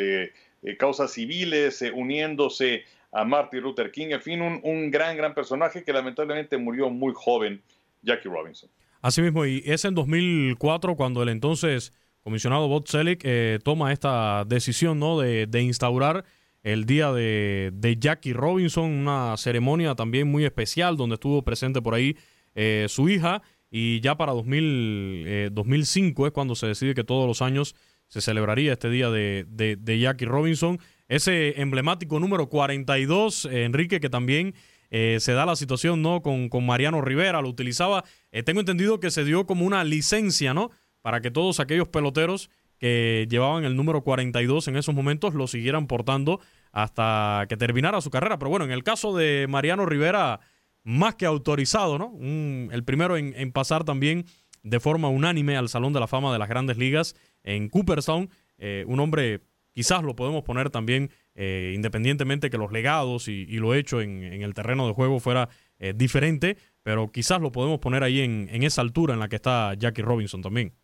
causas 0.78 1.12
civiles, 1.12 1.82
uniéndose 1.94 2.84
a 3.12 3.24
Martin 3.24 3.60
Luther 3.60 3.90
King, 3.90 4.08
en 4.10 4.22
fin, 4.22 4.40
un, 4.40 4.90
gran, 4.90 5.16
gran 5.16 5.34
personaje 5.34 5.82
que 5.82 5.92
lamentablemente 5.92 6.58
murió 6.58 6.90
muy 6.90 7.12
joven, 7.14 7.62
Jackie 8.02 8.28
Robinson. 8.28 8.70
Así 9.00 9.22
mismo, 9.22 9.46
y 9.46 9.62
es 9.64 9.84
en 9.84 9.94
2004 9.94 10.94
cuando 10.94 11.22
el 11.22 11.28
entonces 11.30 11.92
comisionado 12.28 12.68
Bob 12.68 12.86
Selig 12.86 13.18
toma 13.64 13.92
esta 13.92 14.44
decisión 14.46 14.98
¿no? 14.98 15.18
de, 15.18 15.46
de 15.46 15.62
instaurar 15.62 16.24
el 16.62 16.84
día 16.84 17.12
de, 17.12 17.96
Jackie 17.98 18.32
Robinson, 18.32 18.84
una 18.84 19.36
ceremonia 19.36 19.94
también 19.94 20.28
muy 20.28 20.44
especial 20.44 20.96
donde 20.96 21.14
estuvo 21.14 21.42
presente 21.42 21.80
por 21.80 21.94
ahí 21.94 22.16
eh, 22.54 22.86
su 22.88 23.08
hija 23.08 23.42
y 23.70 24.00
ya 24.00 24.16
para 24.16 24.32
2000, 24.32 25.50
2005 25.52 26.24
eh, 26.24 26.28
es 26.28 26.32
cuando 26.32 26.54
se 26.54 26.66
decide 26.66 26.94
que 26.94 27.04
todos 27.04 27.26
los 27.26 27.42
años 27.42 27.74
se 28.08 28.20
celebraría 28.20 28.72
este 28.72 28.90
día 28.90 29.10
de, 29.10 29.98
Jackie 30.00 30.24
Robinson. 30.24 30.78
Ese 31.08 31.60
emblemático 31.60 32.18
número 32.18 32.48
42, 32.48 33.46
eh, 33.46 33.64
Enrique, 33.64 34.00
que 34.00 34.10
también 34.10 34.54
se 34.90 35.32
da 35.32 35.44
la 35.44 35.54
situación 35.54 36.00
¿no? 36.00 36.22
Con, 36.22 36.48
con 36.48 36.64
Mariano 36.64 37.02
Rivera, 37.02 37.42
lo 37.42 37.50
utilizaba. 37.50 38.04
tengo 38.46 38.60
entendido 38.60 39.00
que 39.00 39.10
se 39.10 39.22
dio 39.22 39.44
como 39.44 39.66
una 39.66 39.84
licencia, 39.84 40.54
¿no? 40.54 40.70
Para 41.08 41.22
que 41.22 41.30
todos 41.30 41.58
aquellos 41.58 41.88
peloteros 41.88 42.50
que 42.76 43.26
llevaban 43.30 43.64
el 43.64 43.76
número 43.76 44.04
42 44.04 44.68
en 44.68 44.76
esos 44.76 44.94
momentos 44.94 45.32
lo 45.32 45.46
siguieran 45.46 45.86
portando 45.86 46.38
hasta 46.70 47.46
que 47.48 47.56
terminara 47.56 48.02
su 48.02 48.10
carrera. 48.10 48.38
Pero 48.38 48.50
bueno, 48.50 48.66
en 48.66 48.72
el 48.72 48.84
caso 48.84 49.16
de 49.16 49.46
Mariano 49.48 49.86
Rivera, 49.86 50.40
más 50.84 51.14
que 51.14 51.24
autorizado, 51.24 51.96
¿no? 51.96 52.12
el 52.20 52.84
primero 52.84 53.16
en, 53.16 53.52
pasar 53.52 53.84
también 53.84 54.26
de 54.62 54.80
forma 54.80 55.08
unánime 55.08 55.56
al 55.56 55.70
Salón 55.70 55.94
de 55.94 56.00
la 56.00 56.08
Fama 56.08 56.30
de 56.30 56.38
las 56.38 56.50
Grandes 56.50 56.76
Ligas 56.76 57.16
en 57.42 57.70
Cooperstown. 57.70 58.28
Eh, 58.58 58.84
un 58.86 59.00
hombre, 59.00 59.40
quizás 59.72 60.02
lo 60.02 60.14
podemos 60.14 60.42
poner 60.42 60.68
también, 60.68 61.10
eh, 61.34 61.72
independientemente 61.74 62.50
que 62.50 62.58
los 62.58 62.70
legados 62.70 63.28
y, 63.28 63.46
lo 63.46 63.74
hecho 63.74 64.02
en, 64.02 64.42
el 64.42 64.52
terreno 64.52 64.86
de 64.86 64.92
juego 64.92 65.20
fuera 65.20 65.48
eh, 65.78 65.94
diferente, 65.96 66.58
pero 66.82 67.10
quizás 67.10 67.40
lo 67.40 67.50
podemos 67.50 67.78
poner 67.78 68.02
ahí 68.02 68.20
en, 68.20 68.50
en 68.52 68.62
esa 68.62 68.82
altura 68.82 69.14
en 69.14 69.20
la 69.20 69.30
que 69.30 69.36
está 69.36 69.72
Jackie 69.72 70.02
Robinson 70.02 70.42
también. 70.42 70.74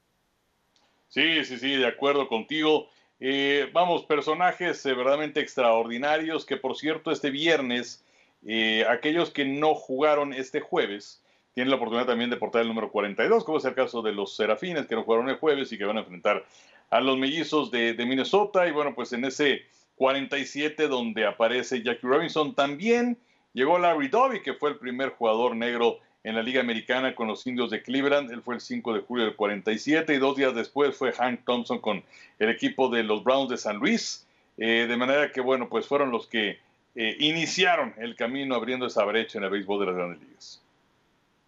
Sí, 1.14 1.44
sí, 1.44 1.58
sí, 1.58 1.76
de 1.76 1.86
acuerdo 1.86 2.26
contigo. 2.26 2.88
Eh, 3.20 3.70
vamos, 3.72 4.04
personajes 4.04 4.84
eh, 4.84 4.94
verdaderamente 4.94 5.38
extraordinarios 5.38 6.44
que 6.44 6.56
por 6.56 6.76
cierto 6.76 7.12
este 7.12 7.30
viernes, 7.30 8.04
eh, 8.44 8.84
aquellos 8.90 9.30
que 9.30 9.44
no 9.44 9.76
jugaron 9.76 10.32
este 10.32 10.58
jueves, 10.58 11.22
tienen 11.52 11.70
la 11.70 11.76
oportunidad 11.76 12.08
también 12.08 12.30
de 12.30 12.36
portar 12.36 12.62
el 12.62 12.68
número 12.68 12.90
42, 12.90 13.44
como 13.44 13.58
es 13.58 13.64
el 13.64 13.76
caso 13.76 14.02
de 14.02 14.10
los 14.10 14.34
Serafines 14.34 14.86
que 14.86 14.96
no 14.96 15.04
jugaron 15.04 15.28
el 15.28 15.36
jueves 15.36 15.70
y 15.70 15.78
que 15.78 15.84
van 15.84 15.98
a 15.98 16.00
enfrentar 16.00 16.44
a 16.90 17.00
los 17.00 17.16
mellizos 17.16 17.70
de, 17.70 17.94
de 17.94 18.06
Minnesota. 18.06 18.66
Y 18.66 18.72
bueno, 18.72 18.92
pues 18.96 19.12
en 19.12 19.24
ese 19.24 19.62
47 19.94 20.88
donde 20.88 21.26
aparece 21.26 21.80
Jackie 21.80 22.08
Robinson 22.08 22.56
también 22.56 23.18
llegó 23.52 23.78
Larry 23.78 24.08
Doby, 24.08 24.42
que 24.42 24.54
fue 24.54 24.70
el 24.70 24.78
primer 24.78 25.10
jugador 25.10 25.54
negro 25.54 26.00
en 26.24 26.34
la 26.34 26.42
Liga 26.42 26.60
Americana 26.60 27.14
con 27.14 27.28
los 27.28 27.46
indios 27.46 27.70
de 27.70 27.82
Cleveland. 27.82 28.32
Él 28.32 28.42
fue 28.42 28.54
el 28.54 28.60
5 28.60 28.94
de 28.94 29.00
julio 29.00 29.26
del 29.26 29.36
47 29.36 30.14
y 30.14 30.18
dos 30.18 30.36
días 30.36 30.54
después 30.54 30.96
fue 30.96 31.12
Hank 31.12 31.44
Thompson 31.44 31.78
con 31.78 32.02
el 32.38 32.48
equipo 32.48 32.88
de 32.88 33.04
los 33.04 33.22
Browns 33.22 33.50
de 33.50 33.58
San 33.58 33.76
Luis. 33.76 34.26
Eh, 34.56 34.86
de 34.88 34.96
manera 34.96 35.30
que, 35.30 35.40
bueno, 35.40 35.68
pues 35.68 35.86
fueron 35.86 36.10
los 36.10 36.26
que 36.26 36.58
eh, 36.94 37.16
iniciaron 37.20 37.92
el 37.98 38.16
camino 38.16 38.54
abriendo 38.54 38.86
esa 38.86 39.04
brecha 39.04 39.38
en 39.38 39.44
el 39.44 39.50
béisbol 39.50 39.80
de 39.80 39.86
las 39.86 39.94
grandes 39.94 40.20
ligas. 40.20 40.62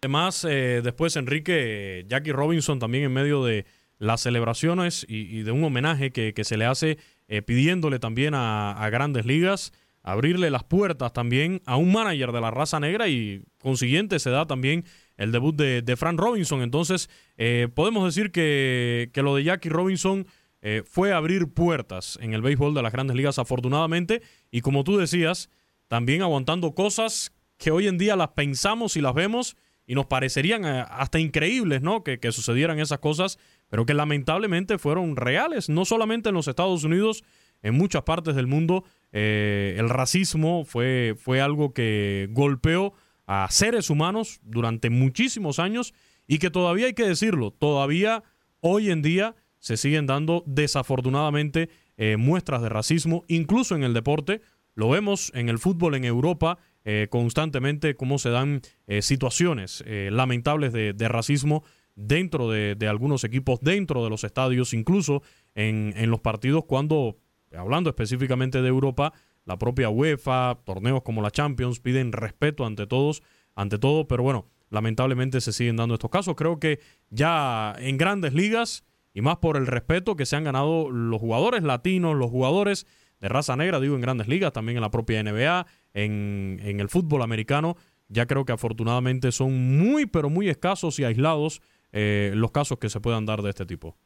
Además, 0.03 0.45
eh, 0.47 0.81
después 0.83 1.15
Enrique, 1.15 2.05
Jackie 2.07 2.31
Robinson 2.31 2.77
también 2.77 3.05
en 3.05 3.13
medio 3.13 3.43
de 3.43 3.65
las 3.97 4.21
celebraciones 4.21 5.07
y, 5.09 5.41
de 5.41 5.51
un 5.51 5.63
homenaje 5.63 6.11
que, 6.11 6.43
se 6.43 6.55
le 6.55 6.65
hace 6.65 6.99
pidiéndole 7.47 7.97
también 7.97 8.35
a 8.35 8.87
grandes 8.91 9.25
ligas 9.25 9.73
abrirle 10.07 10.49
las 10.49 10.63
puertas 10.63 11.11
también 11.11 11.61
a 11.65 11.75
un 11.75 11.91
manager 11.91 12.31
de 12.31 12.39
la 12.39 12.49
raza 12.49 12.79
negra 12.79 13.09
y 13.09 13.43
consiguiente 13.59 14.19
se 14.19 14.29
da 14.29 14.47
también 14.47 14.85
el 15.17 15.33
debut 15.33 15.53
de, 15.53 15.81
de 15.81 15.97
Frank 15.97 16.17
Robinson. 16.17 16.61
Entonces, 16.61 17.09
eh, 17.35 17.67
podemos 17.75 18.05
decir 18.05 18.31
que, 18.31 19.11
lo 19.15 19.35
de 19.35 19.43
Jackie 19.43 19.67
Robinson 19.67 20.25
eh, 20.61 20.81
fue 20.85 21.11
abrir 21.11 21.53
puertas 21.53 22.17
en 22.21 22.33
el 22.33 22.41
béisbol 22.41 22.73
de 22.73 22.83
las 22.83 22.93
grandes 22.93 23.17
ligas, 23.17 23.37
afortunadamente. 23.37 24.21
Y 24.49 24.61
como 24.61 24.85
tú 24.85 24.95
decías, 24.95 25.49
también 25.89 26.21
aguantando 26.21 26.73
cosas 26.73 27.33
que 27.57 27.71
hoy 27.71 27.87
en 27.87 27.97
día 27.97 28.15
las 28.15 28.29
pensamos 28.29 28.95
y 28.95 29.01
las 29.01 29.13
vemos 29.13 29.57
y 29.85 29.93
nos 29.93 30.05
parecerían 30.05 30.63
eh, 30.63 30.85
hasta 30.89 31.19
increíbles, 31.19 31.81
¿no? 31.81 32.05
Que, 32.05 32.17
que 32.17 32.31
sucedieran 32.31 32.79
esas 32.79 32.99
cosas, 32.99 33.39
pero 33.67 33.85
que 33.85 33.93
lamentablemente 33.93 34.77
fueron 34.77 35.17
reales, 35.17 35.67
no 35.67 35.83
solamente 35.83 36.29
en 36.29 36.35
los 36.35 36.47
Estados 36.47 36.85
Unidos, 36.85 37.25
en 37.61 37.75
muchas 37.75 38.03
partes 38.03 38.35
del 38.35 38.47
mundo 38.47 38.85
eh, 39.19 39.73
el 39.79 39.89
racismo 39.89 40.63
fue, 40.63 41.15
fue 41.17 41.41
algo 41.41 41.73
que 41.73 42.27
golpeó 42.29 42.93
a 43.25 43.47
seres 43.49 43.89
humanos 43.89 44.39
durante 44.43 44.91
muchísimos 44.91 45.57
años 45.57 45.95
y 46.27 46.37
que 46.37 46.51
todavía 46.51 46.85
hay 46.85 46.93
que 46.93 47.07
decirlo, 47.07 47.49
todavía 47.49 48.23
hoy 48.59 48.91
en 48.91 49.01
día 49.01 49.35
se 49.57 49.75
siguen 49.75 50.05
dando 50.05 50.43
desafortunadamente 50.45 51.69
eh, 51.97 52.15
muestras 52.15 52.61
de 52.61 52.69
racismo, 52.69 53.25
incluso 53.27 53.75
en 53.75 53.83
el 53.83 53.95
deporte. 53.95 54.41
Lo 54.75 54.87
vemos 54.87 55.31
en 55.33 55.49
el 55.49 55.57
fútbol 55.57 55.95
en 55.95 56.05
Europa 56.05 56.59
eh, 56.85 57.07
constantemente, 57.09 57.95
cómo 57.95 58.19
se 58.19 58.29
dan 58.29 58.61
situaciones 59.01 59.83
lamentables 59.87 60.71
de, 60.73 61.07
racismo 61.07 61.63
dentro 61.95 62.51
de, 62.51 62.87
algunos 62.87 63.23
equipos, 63.23 63.61
dentro 63.61 64.03
de 64.03 64.11
los 64.11 64.23
estadios, 64.23 64.75
incluso 64.75 65.23
en, 65.55 65.95
en 65.97 66.11
los 66.11 66.19
partidos 66.19 66.65
cuando 66.65 67.17
hablando 67.55 67.89
específicamente 67.89 68.61
de 68.61 68.67
Europa, 68.67 69.13
la 69.45 69.57
propia 69.57 69.89
UEFA, 69.89 70.59
torneos 70.65 71.03
como 71.03 71.21
la 71.21 71.31
Champions 71.31 71.79
piden 71.79 72.11
respeto 72.11 72.65
ante 72.65 72.87
todos, 72.87 73.23
ante 73.55 73.77
todo, 73.77 74.07
pero 74.07 74.23
bueno, 74.23 74.47
lamentablemente 74.69 75.41
se 75.41 75.53
siguen 75.53 75.77
dando 75.77 75.95
estos 75.95 76.09
casos. 76.09 76.35
Creo 76.35 76.59
que 76.59 76.79
ya 77.09 77.75
en 77.79 77.97
grandes 77.97 78.33
ligas 78.33 78.83
y 79.13 79.21
más 79.21 79.37
por 79.37 79.57
el 79.57 79.65
respeto 79.65 80.15
que 80.15 80.25
se 80.25 80.35
han 80.35 80.43
ganado 80.43 80.91
los 80.91 81.19
jugadores 81.19 81.63
latinos, 81.63 82.15
los 82.15 82.29
jugadores 82.29 82.85
de 83.19 83.29
raza 83.29 83.55
negra, 83.55 83.79
digo 83.79 83.95
en 83.95 84.01
grandes 84.01 84.27
ligas, 84.27 84.53
también 84.53 84.77
en 84.77 84.81
la 84.81 84.91
propia 84.91 85.23
NBA, 85.23 85.65
en, 85.93 86.59
el 86.61 86.89
fútbol 86.89 87.23
americano, 87.23 87.77
ya 88.09 88.25
creo 88.27 88.45
que 88.45 88.51
afortunadamente 88.51 89.31
son 89.31 89.77
muy, 89.77 90.05
pero 90.05 90.29
muy 90.29 90.49
escasos 90.49 90.99
y 90.99 91.03
aislados 91.03 91.61
eh, 91.93 92.31
los 92.35 92.51
casos 92.51 92.77
que 92.77 92.89
se 92.89 92.99
puedan 92.99 93.25
dar 93.25 93.41
de 93.41 93.49
este 93.49 93.65
tipo. 93.65 93.97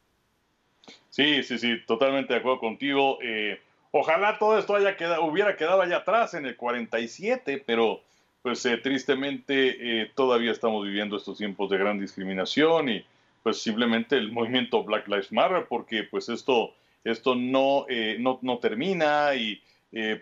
Sí, 1.10 1.42
sí, 1.42 1.58
sí, 1.58 1.76
totalmente 1.86 2.32
de 2.32 2.40
acuerdo 2.40 2.58
contigo. 2.58 3.18
Eh, 3.22 3.60
ojalá 3.90 4.38
todo 4.38 4.58
esto 4.58 4.74
haya 4.74 4.96
quedado, 4.96 5.24
hubiera 5.24 5.56
quedado 5.56 5.82
allá 5.82 5.98
atrás 5.98 6.34
en 6.34 6.46
el 6.46 6.56
47, 6.56 7.62
pero 7.66 8.00
pues 8.42 8.64
eh, 8.66 8.78
tristemente 8.78 10.02
eh, 10.02 10.10
todavía 10.14 10.50
estamos 10.50 10.84
viviendo 10.84 11.16
estos 11.16 11.38
tiempos 11.38 11.70
de 11.70 11.78
gran 11.78 12.00
discriminación 12.00 12.88
y 12.88 13.04
pues 13.42 13.60
simplemente 13.60 14.16
el 14.16 14.32
movimiento 14.32 14.82
Black 14.84 15.06
Lives 15.06 15.32
Matter, 15.32 15.66
porque 15.68 16.04
pues 16.04 16.28
esto, 16.28 16.72
esto 17.04 17.34
no, 17.34 17.86
no, 18.18 18.38
no, 18.40 18.58
termina 18.58 19.34
y 19.34 19.60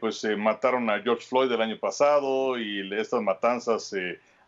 pues 0.00 0.24
mataron 0.36 0.88
a 0.90 1.00
George 1.02 1.26
Floyd 1.26 1.52
el 1.52 1.60
año 1.60 1.78
pasado 1.78 2.58
y 2.58 2.92
estas 2.94 3.22
matanzas 3.22 3.94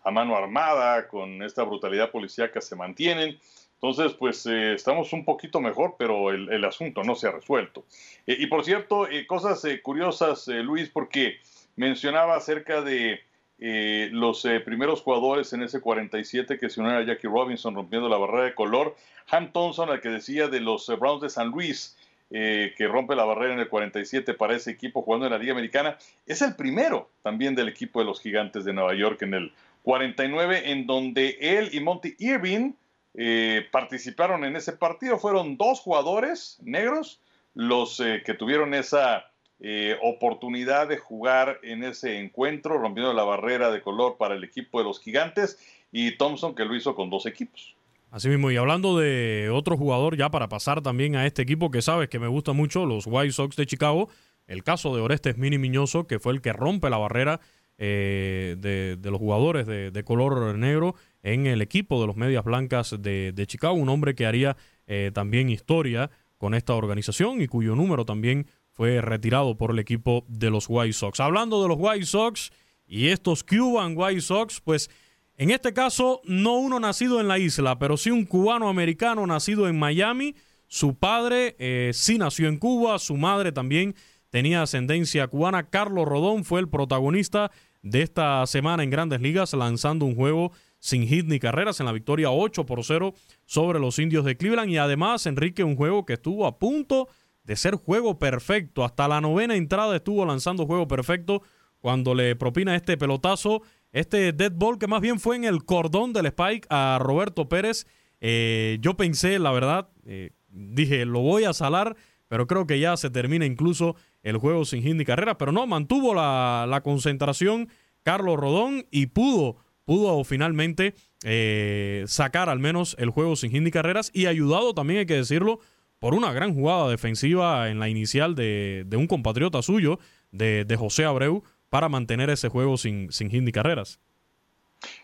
a 0.04 0.10
mano 0.10 0.36
armada 0.36 1.06
con 1.06 1.42
esta 1.42 1.62
brutalidad 1.62 2.10
policíaca 2.10 2.60
se 2.60 2.74
mantienen. 2.74 3.38
Entonces, 3.82 4.16
pues 4.16 4.46
eh, 4.46 4.74
estamos 4.74 5.12
un 5.12 5.24
poquito 5.24 5.60
mejor, 5.60 5.96
pero 5.98 6.30
el, 6.30 6.64
asunto 6.64 7.02
no 7.02 7.16
se 7.16 7.26
ha 7.26 7.32
resuelto. 7.32 7.84
Eh, 8.28 8.36
y 8.38 8.46
por 8.46 8.64
cierto, 8.64 9.08
eh, 9.08 9.26
cosas 9.26 9.66
curiosas, 9.82 10.46
Luis, 10.46 10.88
porque 10.88 11.40
mencionaba 11.74 12.36
acerca 12.36 12.80
de 12.80 13.20
los 13.58 14.44
primeros 14.64 15.02
jugadores 15.02 15.52
en 15.52 15.62
ese 15.62 15.80
47 15.80 16.58
que 16.58 16.68
se 16.68 16.80
unieron 16.80 17.02
a 17.02 17.06
Jackie 17.06 17.28
Robinson 17.28 17.74
rompiendo 17.74 18.08
la 18.08 18.16
barrera 18.16 18.44
de 18.44 18.54
color. 18.54 18.96
Ham 19.30 19.52
Thompson, 19.52 19.90
al 19.90 20.00
que 20.00 20.08
decía 20.08 20.48
de 20.48 20.60
los 20.60 20.86
Browns 20.98 21.22
de 21.22 21.30
San 21.30 21.48
Luis, 21.48 21.96
que 22.30 22.88
rompe 22.88 23.14
la 23.14 23.24
barrera 23.24 23.54
en 23.54 23.60
el 23.60 23.68
47 23.68 24.34
para 24.34 24.56
ese 24.56 24.72
equipo 24.72 25.02
jugando 25.02 25.26
en 25.26 25.32
la 25.32 25.38
Liga 25.38 25.52
Americana, 25.52 25.96
es 26.26 26.42
el 26.42 26.56
primero 26.56 27.10
también 27.22 27.54
del 27.54 27.68
equipo 27.68 28.00
de 28.00 28.06
los 28.06 28.20
Gigantes 28.20 28.64
de 28.64 28.72
Nueva 28.72 28.94
York 28.94 29.22
en 29.22 29.34
el 29.34 29.52
49, 29.82 30.72
en 30.72 30.86
donde 30.86 31.36
él 31.40 31.70
y 31.72 31.80
Monty 31.80 32.16
Irving 32.18 32.72
eh, 33.14 33.66
participaron 33.70 34.44
en 34.44 34.56
ese 34.56 34.72
partido. 34.72 35.18
Fueron 35.18 35.56
dos 35.56 35.80
jugadores 35.80 36.58
negros 36.62 37.20
los 37.54 38.00
eh, 38.00 38.22
que 38.24 38.34
tuvieron 38.34 38.74
esa 38.74 39.26
eh, 39.60 39.96
oportunidad 40.02 40.88
de 40.88 40.96
jugar 40.96 41.60
en 41.62 41.84
ese 41.84 42.18
encuentro, 42.18 42.78
rompiendo 42.78 43.12
la 43.12 43.24
barrera 43.24 43.70
de 43.70 43.82
color 43.82 44.16
para 44.16 44.34
el 44.34 44.44
equipo 44.44 44.78
de 44.78 44.84
los 44.84 45.00
gigantes, 45.00 45.58
y 45.92 46.16
Thompson 46.16 46.54
que 46.54 46.64
lo 46.64 46.74
hizo 46.74 46.94
con 46.94 47.10
dos 47.10 47.26
equipos. 47.26 47.76
Así 48.10 48.28
mismo, 48.28 48.50
y 48.50 48.56
hablando 48.56 48.98
de 48.98 49.50
otro 49.50 49.76
jugador, 49.76 50.16
ya 50.16 50.30
para 50.30 50.48
pasar 50.48 50.82
también 50.82 51.16
a 51.16 51.26
este 51.26 51.42
equipo 51.42 51.70
que 51.70 51.80
sabes 51.80 52.08
que 52.08 52.18
me 52.18 52.26
gusta 52.26 52.52
mucho, 52.52 52.86
los 52.86 53.06
White 53.06 53.32
Sox 53.32 53.56
de 53.56 53.66
Chicago, 53.66 54.08
el 54.46 54.64
caso 54.64 54.94
de 54.94 55.00
Orestes 55.00 55.38
Mini 55.38 55.58
Miñoso, 55.58 56.06
que 56.06 56.18
fue 56.18 56.32
el 56.32 56.42
que 56.42 56.52
rompe 56.52 56.90
la 56.90 56.98
barrera 56.98 57.40
de, 57.86 58.98
los 59.02 59.18
jugadores 59.18 59.66
de 59.66 60.04
color 60.04 60.56
negro 60.56 60.94
en 61.22 61.46
el 61.46 61.62
equipo 61.62 62.00
de 62.00 62.06
los 62.06 62.16
Medias 62.16 62.44
Blancas 62.44 62.96
de, 62.98 63.44
Chicago, 63.46 63.74
un 63.74 63.88
hombre 63.88 64.14
que 64.14 64.26
haría 64.26 64.56
eh, 64.86 65.10
también 65.14 65.48
historia 65.48 66.10
con 66.36 66.54
esta 66.54 66.74
organización 66.74 67.40
y 67.40 67.46
cuyo 67.46 67.76
número 67.76 68.04
también 68.04 68.46
fue 68.72 69.00
retirado 69.00 69.56
por 69.56 69.70
el 69.70 69.78
equipo 69.78 70.24
de 70.28 70.50
los 70.50 70.66
White 70.68 70.94
Sox. 70.94 71.20
Hablando 71.20 71.62
de 71.62 71.68
los 71.68 71.76
White 71.78 72.06
Sox 72.06 72.50
y 72.86 73.08
estos 73.08 73.44
Cuban 73.44 73.94
White 73.96 74.22
Sox, 74.22 74.60
pues 74.60 74.90
en 75.36 75.50
este 75.50 75.72
caso 75.72 76.20
no 76.24 76.56
uno 76.56 76.80
nacido 76.80 77.20
en 77.20 77.28
la 77.28 77.38
isla, 77.38 77.78
pero 77.78 77.96
sí 77.96 78.10
un 78.10 78.24
cubano 78.24 78.68
americano 78.68 79.26
nacido 79.26 79.68
en 79.68 79.78
Miami. 79.78 80.34
Su 80.66 80.96
padre 80.96 81.54
eh, 81.58 81.90
sí 81.94 82.18
nació 82.18 82.48
en 82.48 82.58
Cuba, 82.58 82.98
su 82.98 83.16
madre 83.16 83.52
también 83.52 83.94
tenía 84.30 84.62
ascendencia 84.62 85.28
cubana. 85.28 85.68
Carlos 85.68 86.08
Rodón 86.08 86.44
fue 86.44 86.60
el 86.60 86.68
protagonista 86.68 87.52
de 87.82 88.02
esta 88.02 88.46
semana 88.46 88.82
en 88.82 88.90
Grandes 88.90 89.20
Ligas 89.20 89.52
lanzando 89.52 90.06
un 90.06 90.14
juego 90.14 90.52
sin 90.78 91.06
hit 91.06 91.26
ni 91.26 91.38
carreras 91.38 91.80
en 91.80 91.86
la 91.86 91.92
victoria 91.92 92.30
8 92.30 92.66
por 92.66 92.82
0 92.82 93.14
sobre 93.44 93.78
los 93.78 93.98
indios 93.98 94.24
de 94.24 94.36
Cleveland. 94.36 94.70
Y 94.70 94.78
además, 94.78 95.26
Enrique, 95.26 95.62
un 95.62 95.76
juego 95.76 96.06
que 96.06 96.14
estuvo 96.14 96.46
a 96.46 96.58
punto 96.58 97.08
de 97.44 97.56
ser 97.56 97.76
juego 97.76 98.18
perfecto. 98.18 98.84
Hasta 98.84 99.08
la 99.08 99.20
novena 99.20 99.54
entrada 99.56 99.96
estuvo 99.96 100.24
lanzando 100.24 100.66
juego 100.66 100.88
perfecto 100.88 101.42
cuando 101.80 102.14
le 102.14 102.36
propina 102.36 102.76
este 102.76 102.96
pelotazo, 102.96 103.62
este 103.92 104.32
dead 104.32 104.52
ball 104.54 104.78
que 104.78 104.86
más 104.86 105.00
bien 105.00 105.18
fue 105.18 105.36
en 105.36 105.44
el 105.44 105.64
cordón 105.64 106.12
del 106.12 106.26
Spike 106.26 106.66
a 106.70 106.98
Roberto 107.00 107.48
Pérez. 107.48 107.86
Eh, 108.20 108.78
yo 108.80 108.96
pensé, 108.96 109.38
la 109.40 109.50
verdad, 109.50 109.88
eh, 110.06 110.30
dije, 110.48 111.04
lo 111.04 111.20
voy 111.20 111.44
a 111.44 111.52
salar, 111.52 111.96
pero 112.28 112.46
creo 112.46 112.66
que 112.66 112.78
ya 112.78 112.96
se 112.96 113.10
termina 113.10 113.44
incluso 113.44 113.96
el 114.22 114.36
juego 114.38 114.64
sin 114.64 114.82
hit 114.82 114.94
ni 114.94 115.04
carrera, 115.04 115.38
pero 115.38 115.52
no, 115.52 115.66
mantuvo 115.66 116.14
la, 116.14 116.80
concentración 116.84 117.68
Carlos 118.02 118.38
Rodón 118.38 118.86
y 118.90 119.06
pudo, 119.06 119.56
pudo 119.84 120.22
finalmente 120.24 120.94
eh, 121.24 122.04
sacar 122.06 122.48
al 122.48 122.58
menos 122.58 122.96
el 122.98 123.10
juego 123.10 123.36
sin 123.36 123.50
hit 123.50 123.72
carreras 123.72 124.10
y 124.12 124.26
ayudado 124.26 124.74
también, 124.74 125.00
hay 125.00 125.06
que 125.06 125.14
decirlo, 125.14 125.60
por 125.98 126.14
una 126.14 126.32
gran 126.32 126.54
jugada 126.54 126.88
defensiva 126.88 127.68
en 127.68 127.78
la 127.78 127.88
inicial 127.88 128.34
de, 128.34 128.86
un 128.96 129.06
compatriota 129.06 129.62
suyo, 129.62 130.00
de, 130.30 130.76
José 130.78 131.04
Abreu, 131.04 131.44
para 131.70 131.88
mantener 131.88 132.30
ese 132.30 132.48
juego 132.48 132.76
sin, 132.76 133.12
sin 133.12 133.30
hit 133.30 133.48
carreras. 133.52 134.00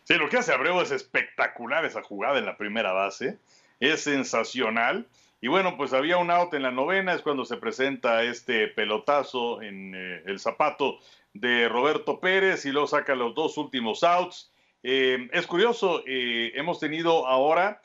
Sí, 0.04 0.14
lo 0.14 0.28
que 0.28 0.38
hace 0.38 0.52
Abreu 0.52 0.80
es 0.80 0.90
espectacular 0.90 1.84
esa 1.84 2.02
jugada 2.02 2.38
en 2.38 2.46
la 2.46 2.56
primera 2.56 2.92
base, 2.92 3.38
es 3.80 4.00
sensacional. 4.00 5.06
Y 5.40 5.46
bueno, 5.46 5.76
pues 5.76 5.92
había 5.92 6.16
un 6.18 6.30
out 6.30 6.52
en 6.54 6.62
la 6.62 6.72
novena, 6.72 7.14
es 7.14 7.22
cuando 7.22 7.44
se 7.44 7.58
presenta 7.58 8.24
este 8.24 8.66
pelotazo 8.66 9.62
en 9.62 9.94
eh, 9.94 10.22
el 10.26 10.40
zapato 10.40 10.98
de 11.32 11.68
Roberto 11.68 12.18
Pérez 12.18 12.66
y 12.66 12.72
luego 12.72 12.88
saca 12.88 13.14
los 13.14 13.34
dos 13.36 13.56
últimos 13.56 14.02
outs. 14.02 14.50
Eh, 14.82 15.28
es 15.32 15.46
curioso, 15.46 16.02
eh, 16.06 16.52
hemos 16.54 16.80
tenido 16.80 17.26
ahora 17.26 17.80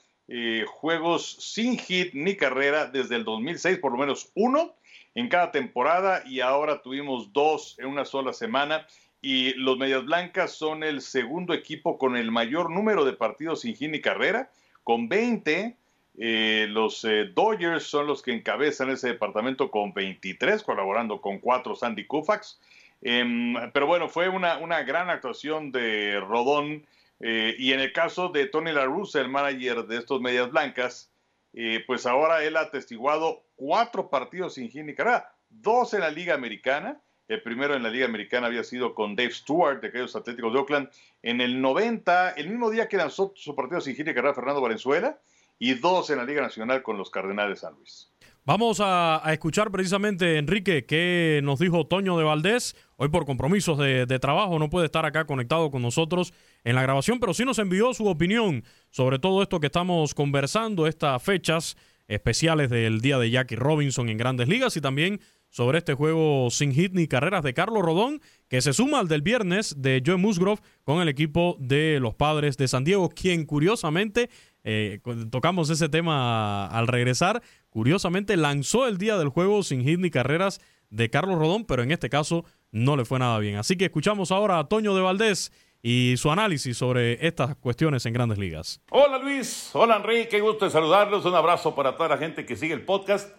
juegos 0.66 1.36
sin 1.42 1.78
hit 1.78 2.14
ni 2.14 2.36
carrera 2.36 2.88
desde 2.88 3.18
el 3.18 3.26
2006, 3.26 3.78
por 3.80 3.92
lo 3.92 4.00
menos 4.00 4.32
uno 4.34 4.74
en 5.14 5.28
cada 5.28 5.52
temporada 5.52 6.24
y 6.26 6.40
ahora 6.40 6.82
tuvimos 6.82 7.34
dos 7.34 7.78
en 7.78 7.88
una 7.88 8.06
sola 8.06 8.34
semana. 8.34 8.88
Y 9.22 9.54
los 9.54 9.78
Medias 9.78 10.04
Blancas 10.06 10.54
son 10.54 10.84
el 10.84 11.02
segundo 11.02 11.54
equipo 11.54 12.00
con 12.00 12.18
el 12.18 12.32
mayor 12.32 12.72
número 12.72 13.06
de 13.06 13.14
partidos 13.14 13.62
sin 13.62 13.76
hit 13.76 13.92
ni 13.92 14.02
carrera, 14.02 14.50
con 14.84 15.08
20. 15.08 15.78
Los 16.16 17.08
Dodgers 17.34 17.84
son 17.84 18.08
los 18.08 18.22
que 18.22 18.34
encabezan 18.34 18.90
ese 18.90 19.08
departamento 19.08 19.72
con 19.72 19.94
23, 19.94 20.62
colaborando 20.64 21.20
con 21.22 21.40
cuatro 21.40 21.76
Sandy 21.76 22.06
Koufax. 22.06 22.60
Em, 23.06 23.56
pero 23.74 23.86
bueno, 23.86 24.08
fue 24.08 24.30
una, 24.30 24.84
gran 24.84 25.10
actuación 25.10 25.72
de 25.72 26.22
Rodón. 26.22 26.86
Eh, 27.20 27.56
y 27.58 27.74
en 27.74 27.80
el 27.80 27.94
caso 27.94 28.30
de 28.30 28.48
Tony 28.48 28.72
La 28.72 28.86
Russa, 28.86 29.20
el 29.20 29.30
manager 29.30 29.86
de 29.86 29.98
estos 29.98 30.22
Medias 30.22 30.50
Blancas, 30.50 31.12
eh, 31.54 31.84
pues 31.86 32.06
ahora 32.06 32.44
él 32.44 32.58
ha 32.58 32.62
atestiguado 32.62 33.44
cuatro 33.56 34.10
partidos 34.10 34.56
sin 34.56 34.70
hit 34.70 34.84
ni 34.84 34.96
carrera, 34.96 35.34
dos 35.50 35.94
en 35.94 36.00
la 36.00 36.10
Liga 36.10 36.34
Americana. 36.34 37.02
El 37.28 37.42
primero 37.42 37.76
en 37.76 37.84
la 37.84 37.90
Liga 37.90 38.06
Americana 38.06 38.48
había 38.48 38.64
sido 38.64 38.96
con 38.96 39.16
Dave 39.16 39.32
Stewart 39.32 39.82
de 39.82 39.88
aquellos 39.88 40.16
Atléticos 40.16 40.54
de 40.54 40.60
Oakland. 40.60 40.90
En 41.22 41.42
el 41.42 41.62
90, 41.62 42.32
el 42.32 42.50
mismo 42.50 42.70
día 42.70 42.88
que 42.88 42.98
lanzó 42.98 43.34
su 43.36 43.56
partido 43.56 43.82
sin 43.82 43.96
hit 43.96 44.08
ni 44.08 44.14
carrera 44.14 44.34
Fernando 44.34 44.62
Valenzuela, 44.62 45.20
y 45.60 45.76
dos 45.76 46.10
en 46.10 46.18
la 46.18 46.26
Liga 46.26 46.42
Nacional 46.42 46.84
con 46.84 46.98
los 46.98 47.10
Cardenales 47.10 47.62
de 47.62 47.68
San 47.68 47.76
Luis. 47.76 48.14
Vamos 48.46 48.82
a, 48.82 49.22
escuchar 49.28 49.72
precisamente, 49.72 50.38
Enrique, 50.38 50.86
qué 50.86 51.40
nos 51.44 51.60
dijo 51.60 51.88
Toño 51.88 52.18
de 52.18 52.26
Valdés. 52.26 52.76
Hoy 52.98 53.08
por 53.08 53.26
compromisos 53.26 53.78
de, 53.78 54.06
trabajo 54.20 54.60
no 54.60 54.70
puede 54.70 54.88
estar 54.88 55.06
acá 55.06 55.26
conectado 55.26 55.72
con 55.72 55.82
nosotros 55.82 56.34
en 56.66 56.76
la 56.76 56.82
grabación, 56.82 57.22
pero 57.22 57.34
sí 57.34 57.46
nos 57.46 57.58
envió 57.60 57.94
su 57.94 58.06
opinión 58.06 58.66
sobre 58.90 59.18
todo 59.18 59.42
esto 59.42 59.62
que 59.62 59.68
estamos 59.68 60.14
conversando, 60.14 60.88
estas 60.88 61.24
fechas 61.24 61.78
especiales 62.08 62.70
del 62.70 63.00
día 63.00 63.18
de 63.18 63.30
Jackie 63.30 63.56
Robinson 63.56 64.10
en 64.10 64.18
grandes 64.18 64.50
ligas 64.50 64.76
y 64.76 64.82
también 64.82 65.22
sobre 65.50 65.78
este 65.78 65.94
juego 65.94 66.50
sin 66.50 66.74
hit 66.74 66.94
ni 66.94 67.08
carreras 67.08 67.44
de 67.44 67.54
Carlos 67.54 67.84
Rodón, 67.84 68.22
que 68.50 68.60
se 68.60 68.74
suma 68.74 69.00
al 69.00 69.08
del 69.08 69.22
viernes 69.22 69.82
de 69.82 70.04
Joe 70.06 70.18
Musgrove 70.18 70.62
con 70.84 71.00
el 71.00 71.08
equipo 71.08 71.56
de 71.60 72.00
los 72.02 72.16
padres 72.16 72.58
de 72.58 72.68
San 72.68 72.84
Diego, 72.84 73.08
quien 73.10 73.46
curiosamente 73.46 74.30
eh, 74.64 75.00
tocamos 75.30 75.70
ese 75.70 75.90
tema 75.90 76.68
al 76.68 76.88
regresar. 76.88 77.42
Curiosamente 77.70 78.38
lanzó 78.38 78.88
el 78.88 78.98
día 78.98 79.18
del 79.18 79.30
juego 79.30 79.64
sin 79.64 79.84
hit 79.84 80.00
ni 80.00 80.10
carreras 80.10 80.62
de 80.90 81.10
Carlos 81.10 81.40
Rodón, 81.40 81.66
pero 81.66 81.84
en 81.84 81.92
este 81.92 82.10
caso 82.10 82.46
no 82.72 82.96
le 82.96 83.06
fue 83.06 83.20
nada 83.20 83.40
bien. 83.40 83.58
Así 83.58 83.78
que 83.78 83.86
escuchamos 83.86 84.32
ahora 84.32 84.60
a 84.60 84.68
Toño 84.68 84.96
de 84.96 85.02
Valdés 85.02 85.52
y 85.82 86.16
su 86.18 86.32
análisis 86.32 86.78
sobre 86.78 87.26
estas 87.26 87.56
cuestiones 87.58 88.06
en 88.06 88.14
grandes 88.14 88.38
ligas. 88.38 88.82
Hola 88.90 89.18
Luis, 89.18 89.72
hola 89.74 89.98
Enrique, 89.98 90.30
qué 90.30 90.40
gusto 90.40 90.66
de 90.66 90.72
saludarlos. 90.72 91.26
Un 91.26 91.36
abrazo 91.36 91.76
para 91.76 91.98
toda 91.98 92.10
la 92.10 92.18
gente 92.18 92.46
que 92.46 92.56
sigue 92.56 92.74
el 92.74 92.84
podcast. 92.84 93.36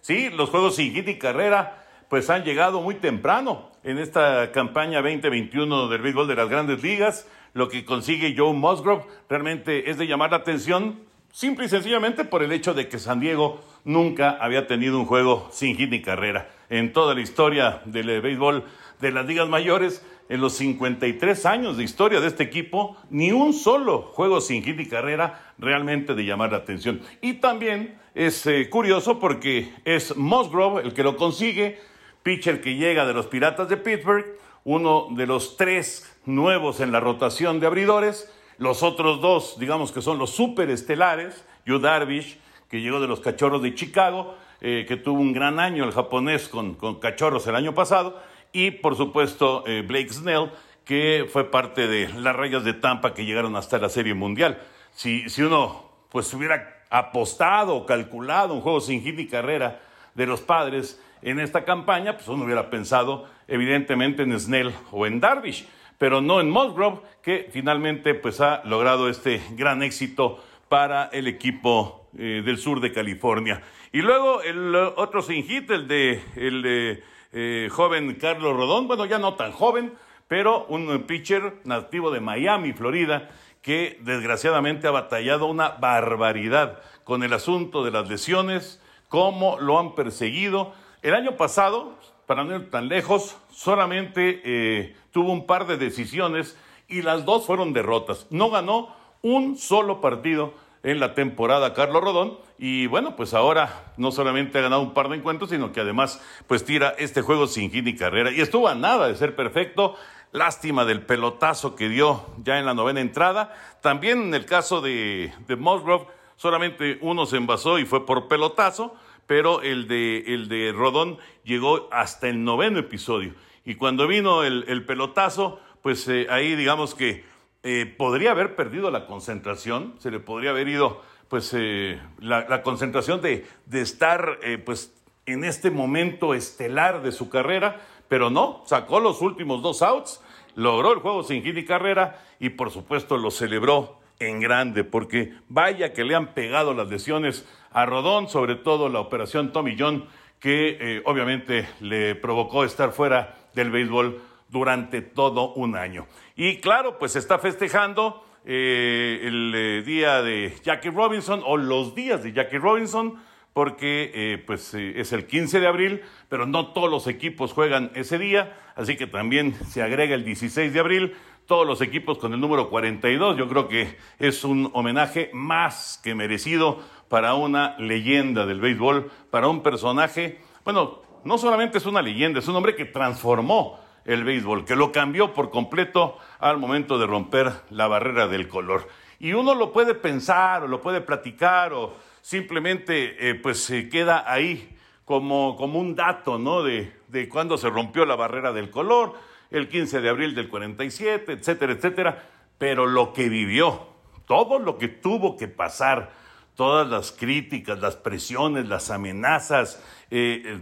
Sí, 0.00 0.30
los 0.30 0.50
juegos 0.50 0.76
sin 0.76 0.92
hit 0.92 1.06
ni 1.06 1.18
carrera 1.18 1.84
pues 2.08 2.30
han 2.30 2.44
llegado 2.44 2.80
muy 2.80 2.94
temprano 2.94 3.70
en 3.82 3.98
esta 3.98 4.52
campaña 4.52 5.02
2021 5.02 5.88
del 5.88 6.00
béisbol 6.00 6.28
de 6.28 6.36
las 6.36 6.48
grandes 6.48 6.82
ligas 6.82 7.26
lo 7.54 7.68
que 7.68 7.84
consigue 7.84 8.34
Joe 8.36 8.52
Musgrove 8.52 9.04
realmente 9.28 9.90
es 9.90 9.98
de 9.98 10.06
llamar 10.06 10.30
la 10.30 10.38
atención 10.38 11.00
simple 11.32 11.66
y 11.66 11.68
sencillamente 11.68 12.24
por 12.24 12.42
el 12.42 12.52
hecho 12.52 12.74
de 12.74 12.88
que 12.88 12.98
San 12.98 13.20
Diego 13.20 13.60
nunca 13.84 14.36
había 14.40 14.66
tenido 14.66 14.98
un 14.98 15.06
juego 15.06 15.48
sin 15.52 15.76
hit 15.76 15.90
ni 15.90 16.02
carrera. 16.02 16.50
En 16.68 16.92
toda 16.92 17.14
la 17.14 17.20
historia 17.20 17.80
del 17.84 18.20
béisbol 18.20 18.64
de 19.00 19.12
las 19.12 19.26
ligas 19.26 19.48
mayores, 19.48 20.04
en 20.28 20.40
los 20.40 20.54
53 20.54 21.46
años 21.46 21.76
de 21.76 21.84
historia 21.84 22.20
de 22.20 22.26
este 22.26 22.42
equipo, 22.42 22.96
ni 23.10 23.32
un 23.32 23.54
solo 23.54 24.02
juego 24.02 24.40
sin 24.40 24.62
hit 24.62 24.76
ni 24.76 24.86
carrera 24.86 25.52
realmente 25.58 26.14
de 26.14 26.24
llamar 26.24 26.52
la 26.52 26.58
atención. 26.58 27.00
Y 27.22 27.34
también 27.34 27.98
es 28.14 28.46
eh, 28.46 28.68
curioso 28.68 29.18
porque 29.18 29.72
es 29.84 30.16
Musgrove 30.16 30.82
el 30.82 30.92
que 30.92 31.02
lo 31.02 31.16
consigue, 31.16 31.78
pitcher 32.22 32.60
que 32.60 32.74
llega 32.74 33.06
de 33.06 33.14
los 33.14 33.26
Piratas 33.26 33.68
de 33.68 33.76
Pittsburgh, 33.76 34.26
uno 34.64 35.08
de 35.10 35.26
los 35.26 35.56
tres 35.56 36.10
nuevos 36.24 36.80
en 36.80 36.92
la 36.92 37.00
rotación 37.00 37.60
de 37.60 37.66
abridores. 37.66 38.32
Los 38.58 38.82
otros 38.82 39.20
dos, 39.20 39.58
digamos 39.58 39.92
que 39.92 40.02
son 40.02 40.18
los 40.18 40.30
superestelares, 40.30 41.44
Yu 41.64 41.78
Darvish, 41.78 42.38
que 42.68 42.80
llegó 42.80 43.00
de 43.00 43.08
los 43.08 43.20
Cachorros 43.20 43.62
de 43.62 43.74
Chicago, 43.74 44.34
eh, 44.60 44.84
que 44.86 44.96
tuvo 44.96 45.20
un 45.20 45.32
gran 45.32 45.60
año 45.60 45.84
el 45.84 45.92
japonés 45.92 46.48
con, 46.48 46.74
Cachorros 47.00 47.46
el 47.46 47.54
año 47.54 47.74
pasado, 47.74 48.20
y 48.52 48.70
por 48.70 48.96
supuesto 48.96 49.64
eh, 49.66 49.82
Blake 49.86 50.12
Snell, 50.12 50.50
que 50.84 51.28
fue 51.30 51.50
parte 51.50 51.86
de 51.86 52.08
las 52.08 52.34
rayas 52.34 52.64
de 52.64 52.72
Tampa 52.72 53.14
que 53.14 53.24
llegaron 53.24 53.56
hasta 53.56 53.78
la 53.78 53.88
Serie 53.88 54.14
Mundial. 54.14 54.58
Si, 54.92 55.28
si 55.28 55.42
uno 55.42 55.88
pues 56.10 56.32
hubiera 56.34 56.82
apostado 56.90 57.76
o 57.76 57.86
calculado 57.86 58.54
un 58.54 58.62
juego 58.62 58.80
sin 58.80 59.02
hit 59.02 59.18
y 59.18 59.28
carrera 59.28 59.80
de 60.14 60.26
los 60.26 60.40
padres 60.40 61.00
en 61.22 61.40
esta 61.40 61.64
campaña, 61.64 62.14
pues 62.14 62.28
uno 62.28 62.44
hubiera 62.44 62.70
pensado 62.70 63.26
evidentemente 63.46 64.22
en 64.22 64.38
Snell 64.38 64.72
o 64.90 65.06
en 65.06 65.20
Darvish 65.20 65.66
pero 65.98 66.20
no 66.20 66.40
en 66.40 66.48
Musgrove, 66.48 67.00
que 67.22 67.48
finalmente 67.52 68.14
pues 68.14 68.40
ha 68.40 68.62
logrado 68.64 69.08
este 69.08 69.42
gran 69.50 69.82
éxito 69.82 70.42
para 70.68 71.06
el 71.06 71.26
equipo 71.26 72.08
eh, 72.16 72.42
del 72.44 72.58
sur 72.58 72.80
de 72.80 72.92
California. 72.92 73.62
Y 73.92 74.00
luego 74.00 74.42
el 74.42 74.74
otro 74.74 75.22
sin 75.22 75.44
hit, 75.44 75.70
el 75.70 75.88
de 75.88 76.22
el 76.36 77.02
eh, 77.32 77.68
joven 77.70 78.14
Carlos 78.14 78.56
Rodón, 78.56 78.86
bueno, 78.86 79.04
ya 79.06 79.18
no 79.18 79.34
tan 79.34 79.50
joven, 79.50 79.92
pero 80.28 80.66
un 80.66 81.02
pitcher 81.02 81.54
nativo 81.64 82.10
de 82.10 82.20
Miami, 82.20 82.72
Florida, 82.72 83.30
que 83.60 83.98
desgraciadamente 84.02 84.86
ha 84.86 84.92
batallado 84.92 85.46
una 85.46 85.70
barbaridad 85.70 86.80
con 87.02 87.22
el 87.22 87.32
asunto 87.32 87.84
de 87.84 87.90
las 87.90 88.08
lesiones, 88.08 88.80
cómo 89.08 89.58
lo 89.58 89.80
han 89.80 89.94
perseguido. 89.94 90.74
El 91.00 91.14
año 91.14 91.36
pasado, 91.36 91.94
para 92.26 92.42
no 92.42 92.56
ir 92.56 92.70
tan 92.70 92.88
lejos, 92.88 93.36
solamente 93.50 94.42
eh, 94.44 94.96
tuvo 95.12 95.32
un 95.32 95.46
par 95.46 95.66
de 95.66 95.76
decisiones 95.76 96.56
y 96.88 97.02
las 97.02 97.24
dos 97.24 97.46
fueron 97.46 97.72
derrotas. 97.72 98.26
No 98.30 98.50
ganó 98.50 98.94
un 99.22 99.56
solo 99.58 100.00
partido 100.00 100.54
en 100.82 100.98
la 100.98 101.14
temporada 101.14 101.74
Carlos 101.74 102.02
Rodón 102.02 102.38
y 102.58 102.86
bueno, 102.86 103.14
pues 103.14 103.34
ahora 103.34 103.92
no 103.96 104.10
solamente 104.10 104.58
ha 104.58 104.62
ganado 104.62 104.82
un 104.82 104.94
par 104.94 105.08
de 105.08 105.16
encuentros, 105.16 105.50
sino 105.50 105.70
que 105.72 105.80
además 105.80 106.20
pues 106.48 106.64
tira 106.64 106.94
este 106.98 107.22
juego 107.22 107.46
sin 107.46 107.70
hit 107.70 107.84
ni 107.84 107.94
carrera 107.94 108.32
y 108.32 108.40
estuvo 108.40 108.66
a 108.68 108.74
nada 108.74 109.06
de 109.06 109.14
ser 109.14 109.36
perfecto. 109.36 109.94
Lástima 110.32 110.84
del 110.84 111.06
pelotazo 111.06 111.74
que 111.74 111.88
dio 111.88 112.26
ya 112.42 112.58
en 112.58 112.66
la 112.66 112.74
novena 112.74 113.00
entrada. 113.00 113.54
También 113.80 114.20
en 114.20 114.34
el 114.34 114.44
caso 114.44 114.80
de, 114.80 115.32
de 115.46 115.56
Musgrove, 115.56 116.06
solamente 116.36 116.98
uno 117.00 117.24
se 117.24 117.36
envasó 117.36 117.78
y 117.78 117.86
fue 117.86 118.04
por 118.04 118.28
pelotazo, 118.28 118.94
pero 119.28 119.60
el 119.60 119.86
de, 119.86 120.24
el 120.34 120.48
de 120.48 120.72
Rodón 120.72 121.18
llegó 121.44 121.88
hasta 121.92 122.28
el 122.28 122.42
noveno 122.42 122.80
episodio. 122.80 123.34
Y 123.64 123.74
cuando 123.74 124.08
vino 124.08 124.42
el, 124.42 124.84
pelotazo, 124.86 125.60
pues 125.82 126.08
eh, 126.08 126.26
ahí 126.30 126.56
digamos 126.56 126.94
que 126.94 127.24
eh, 127.62 127.84
podría 127.86 128.30
haber 128.30 128.56
perdido 128.56 128.90
la 128.90 129.06
concentración, 129.06 129.94
se 129.98 130.10
le 130.10 130.18
podría 130.18 130.50
haber 130.50 130.66
ido 130.68 131.02
pues 131.28 131.52
eh, 131.54 132.00
la, 132.20 132.62
concentración 132.62 133.20
de, 133.20 133.46
de 133.66 133.82
estar 133.82 134.40
pues 134.64 134.94
en 135.26 135.44
este 135.44 135.70
momento 135.70 136.32
estelar 136.32 137.02
de 137.02 137.12
su 137.12 137.28
carrera, 137.28 137.82
pero 138.08 138.30
no, 138.30 138.62
sacó 138.64 138.98
los 138.98 139.20
últimos 139.20 139.60
dos 139.60 139.82
outs, 139.82 140.22
logró 140.54 140.94
el 140.94 141.00
juego 141.00 141.22
sin 141.22 141.42
hit 141.42 141.58
y 141.58 141.66
carrera 141.66 142.24
y 142.40 142.48
por 142.48 142.70
supuesto 142.70 143.18
lo 143.18 143.30
celebró 143.30 143.98
en 144.20 144.40
grande, 144.40 144.84
porque 144.84 145.34
vaya 145.48 145.92
que 145.92 146.04
le 146.04 146.14
han 146.14 146.32
pegado 146.32 146.72
las 146.72 146.88
lesiones 146.88 147.46
a 147.72 147.86
Rodón, 147.86 148.28
sobre 148.28 148.54
todo 148.54 148.88
la 148.88 149.00
operación 149.00 149.52
Tommy 149.52 149.76
John, 149.78 150.06
que 150.40 151.02
obviamente 151.04 151.68
le 151.80 152.14
provocó 152.14 152.64
estar 152.64 152.92
fuera 152.92 153.36
del 153.54 153.70
béisbol 153.70 154.20
durante 154.48 155.02
todo 155.02 155.52
un 155.54 155.76
año. 155.76 156.06
Y 156.36 156.58
claro, 156.58 156.98
pues 156.98 157.16
está 157.16 157.38
festejando 157.38 158.24
eh, 158.44 159.20
el 159.24 159.52
eh, 159.54 159.82
día 159.82 160.22
de 160.22 160.54
Jackie 160.62 160.90
Robinson 160.90 161.42
o 161.44 161.56
los 161.56 161.94
días 161.94 162.22
de 162.22 162.32
Jackie 162.32 162.58
Robinson, 162.58 163.18
porque 163.52 164.10
eh, 164.14 164.38
pues, 164.46 164.72
eh, 164.74 165.00
es 165.00 165.12
el 165.12 165.26
15 165.26 165.60
de 165.60 165.66
abril, 165.66 166.02
pero 166.28 166.46
no 166.46 166.68
todos 166.68 166.88
los 166.88 167.08
equipos 167.08 167.52
juegan 167.52 167.90
ese 167.94 168.18
día, 168.18 168.56
así 168.76 168.96
que 168.96 169.06
también 169.06 169.54
se 169.66 169.82
agrega 169.82 170.14
el 170.14 170.24
16 170.24 170.72
de 170.72 170.80
abril, 170.80 171.14
todos 171.46 171.66
los 171.66 171.80
equipos 171.80 172.18
con 172.18 172.32
el 172.32 172.40
número 172.40 172.70
42. 172.70 173.36
Yo 173.36 173.48
creo 173.48 173.68
que 173.68 173.96
es 174.18 174.44
un 174.44 174.70
homenaje 174.74 175.30
más 175.32 176.00
que 176.04 176.14
merecido 176.14 176.80
para 177.08 177.34
una 177.34 177.76
leyenda 177.78 178.46
del 178.46 178.60
béisbol, 178.60 179.10
para 179.30 179.48
un 179.48 179.62
personaje, 179.62 180.40
bueno, 180.64 181.02
no 181.24 181.38
solamente 181.38 181.78
es 181.78 181.86
una 181.86 182.02
leyenda, 182.02 182.38
es 182.38 182.48
un 182.48 182.56
hombre 182.56 182.76
que 182.76 182.84
transformó 182.84 183.78
el 184.04 184.24
béisbol, 184.24 184.64
que 184.64 184.76
lo 184.76 184.92
cambió 184.92 185.34
por 185.34 185.50
completo 185.50 186.16
al 186.38 186.58
momento 186.58 186.98
de 186.98 187.06
romper 187.06 187.52
la 187.70 187.88
barrera 187.88 188.26
del 188.28 188.48
color. 188.48 188.88
Y 189.18 189.32
uno 189.32 189.54
lo 189.54 189.72
puede 189.72 189.94
pensar 189.94 190.62
o 190.62 190.68
lo 190.68 190.80
puede 190.80 191.00
platicar 191.00 191.72
o 191.72 191.94
simplemente 192.20 193.28
eh, 193.28 193.34
pues 193.34 193.62
se 193.62 193.88
queda 193.88 194.24
ahí 194.30 194.76
como, 195.04 195.56
como 195.56 195.78
un 195.78 195.94
dato, 195.94 196.38
¿no? 196.38 196.62
De, 196.62 196.92
de 197.08 197.28
cuando 197.28 197.58
se 197.58 197.68
rompió 197.68 198.06
la 198.06 198.16
barrera 198.16 198.52
del 198.52 198.70
color, 198.70 199.14
el 199.50 199.68
15 199.68 200.00
de 200.00 200.08
abril 200.08 200.34
del 200.34 200.48
47, 200.48 201.32
etcétera, 201.32 201.72
etcétera. 201.72 202.28
Pero 202.58 202.86
lo 202.86 203.12
que 203.12 203.28
vivió, 203.28 203.88
todo 204.26 204.58
lo 204.58 204.78
que 204.78 204.88
tuvo 204.88 205.36
que 205.36 205.48
pasar, 205.48 206.12
todas 206.58 206.88
las 206.88 207.12
críticas, 207.12 207.78
las 207.78 207.94
presiones, 207.94 208.68
las 208.68 208.90
amenazas, 208.90 209.80
eh, 210.10 210.42
eh, 210.44 210.58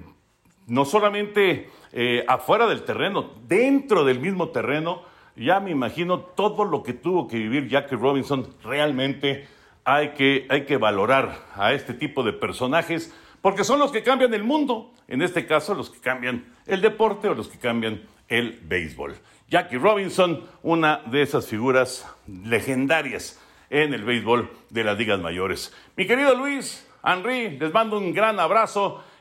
no 0.66 0.85
solamente 0.85 1.70
eh, 1.90 2.22
afuera 2.28 2.66
del 2.66 2.82
terreno, 2.82 3.30
dentro 3.48 4.04
del 4.04 4.20
mismo 4.20 4.50
terreno, 4.50 5.04
ya 5.37 5.59
me 5.59 5.70
imagino 5.70 6.20
todo 6.20 6.66
lo 6.66 6.82
que 6.82 6.92
tuvo 6.92 7.26
que 7.26 7.38
vivir 7.38 7.68
Jackie 7.68 7.96
Robinson. 7.96 8.46
Realmente 8.62 9.48
hay 9.85 10.11
que, 10.11 10.46
hay 10.50 10.66
que 10.66 10.76
valorar 10.76 11.46
a 11.54 11.72
este 11.72 11.94
tipo 11.94 12.22
de 12.22 12.35
personajes 12.35 13.14
porque 13.40 13.64
son 13.64 13.78
los 13.78 13.90
que 13.90 14.02
cambian 14.02 14.35
el 14.35 14.44
mundo. 14.44 14.92
En 15.09 15.22
este 15.22 15.46
caso, 15.46 15.74
los 15.74 15.88
que 15.88 16.00
cambian 16.00 16.44
el 16.66 16.82
deporte 16.82 17.28
o 17.28 17.35
los 17.35 17.48
que 17.48 17.59
cambian 17.59 18.02
el 18.28 18.61
béisbol. 18.64 19.16
Jackie 19.48 19.78
Robinson, 19.78 20.44
una 20.62 20.98
de 21.06 21.22
esas 21.22 21.46
figuras 21.46 22.06
legendarias 22.26 23.40
en 23.70 23.94
el 23.94 24.05
béisbol 24.05 24.50
de 24.70 24.85
las 24.85 24.98
ligas 24.98 25.20
mayores. 25.20 25.74
Mi 25.96 26.07
querido 26.07 26.35
Luis, 26.35 26.87
Henry, 27.05 27.59
les 27.59 27.72
mando 27.72 27.98
un 27.98 28.12
gran 28.12 28.38
abrazo 28.40 29.02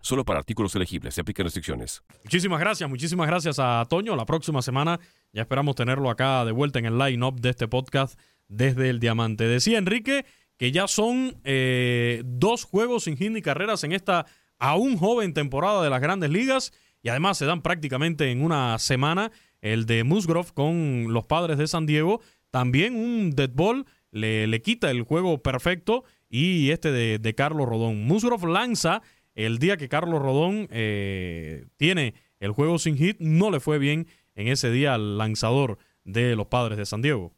Solo 0.00 0.24
para 0.24 0.38
artículos 0.38 0.74
elegibles. 0.74 1.14
Se 1.14 1.20
aplican 1.20 1.44
restricciones. 1.44 2.02
Muchísimas 2.24 2.60
gracias, 2.60 2.88
muchísimas 2.88 3.26
gracias 3.26 3.58
a 3.58 3.84
Toño. 3.88 4.16
La 4.16 4.26
próxima 4.26 4.62
semana 4.62 5.00
ya 5.32 5.42
esperamos 5.42 5.74
tenerlo 5.74 6.10
acá 6.10 6.44
de 6.44 6.52
vuelta 6.52 6.78
en 6.78 6.86
el 6.86 6.98
line-up 6.98 7.40
de 7.40 7.50
este 7.50 7.68
podcast 7.68 8.18
desde 8.48 8.90
el 8.90 9.00
Diamante. 9.00 9.46
Decía 9.48 9.78
Enrique 9.78 10.24
que 10.56 10.72
ya 10.72 10.86
son 10.86 11.36
eh, 11.44 12.22
dos 12.24 12.64
juegos 12.64 13.04
sin 13.04 13.16
hit 13.16 13.30
ni 13.30 13.42
carreras 13.42 13.84
en 13.84 13.92
esta 13.92 14.26
aún 14.58 14.96
joven 14.96 15.34
temporada 15.34 15.82
de 15.82 15.90
las 15.90 16.00
grandes 16.00 16.30
ligas 16.30 16.72
y 17.02 17.08
además 17.08 17.38
se 17.38 17.46
dan 17.46 17.62
prácticamente 17.62 18.30
en 18.30 18.42
una 18.42 18.78
semana 18.78 19.32
el 19.60 19.86
de 19.86 20.04
Musgrove 20.04 20.52
con 20.54 21.12
los 21.12 21.24
padres 21.24 21.58
de 21.58 21.66
San 21.66 21.86
Diego. 21.86 22.20
También 22.50 22.94
un 22.96 23.30
dead 23.32 23.50
ball 23.52 23.84
le, 24.10 24.46
le 24.46 24.62
quita 24.62 24.90
el 24.90 25.02
juego 25.02 25.42
perfecto 25.42 26.04
y 26.28 26.70
este 26.70 26.90
de, 26.90 27.34
Carlos 27.34 27.68
Rodón. 27.68 28.04
Musgrove 28.04 28.50
lanza 28.50 29.02
el 29.34 29.58
día 29.58 29.76
que 29.76 29.88
Carlos 29.88 30.20
Rodón 30.20 30.68
eh, 30.70 31.66
tiene 31.76 32.14
el 32.40 32.52
juego 32.52 32.78
sin 32.78 32.96
hit, 32.96 33.16
no 33.20 33.50
le 33.50 33.60
fue 33.60 33.78
bien 33.78 34.06
en 34.34 34.48
ese 34.48 34.70
día 34.70 34.94
al 34.94 35.18
lanzador 35.18 35.78
de 36.04 36.36
los 36.36 36.46
padres 36.46 36.78
de 36.78 36.86
San 36.86 37.02
Diego. 37.02 37.32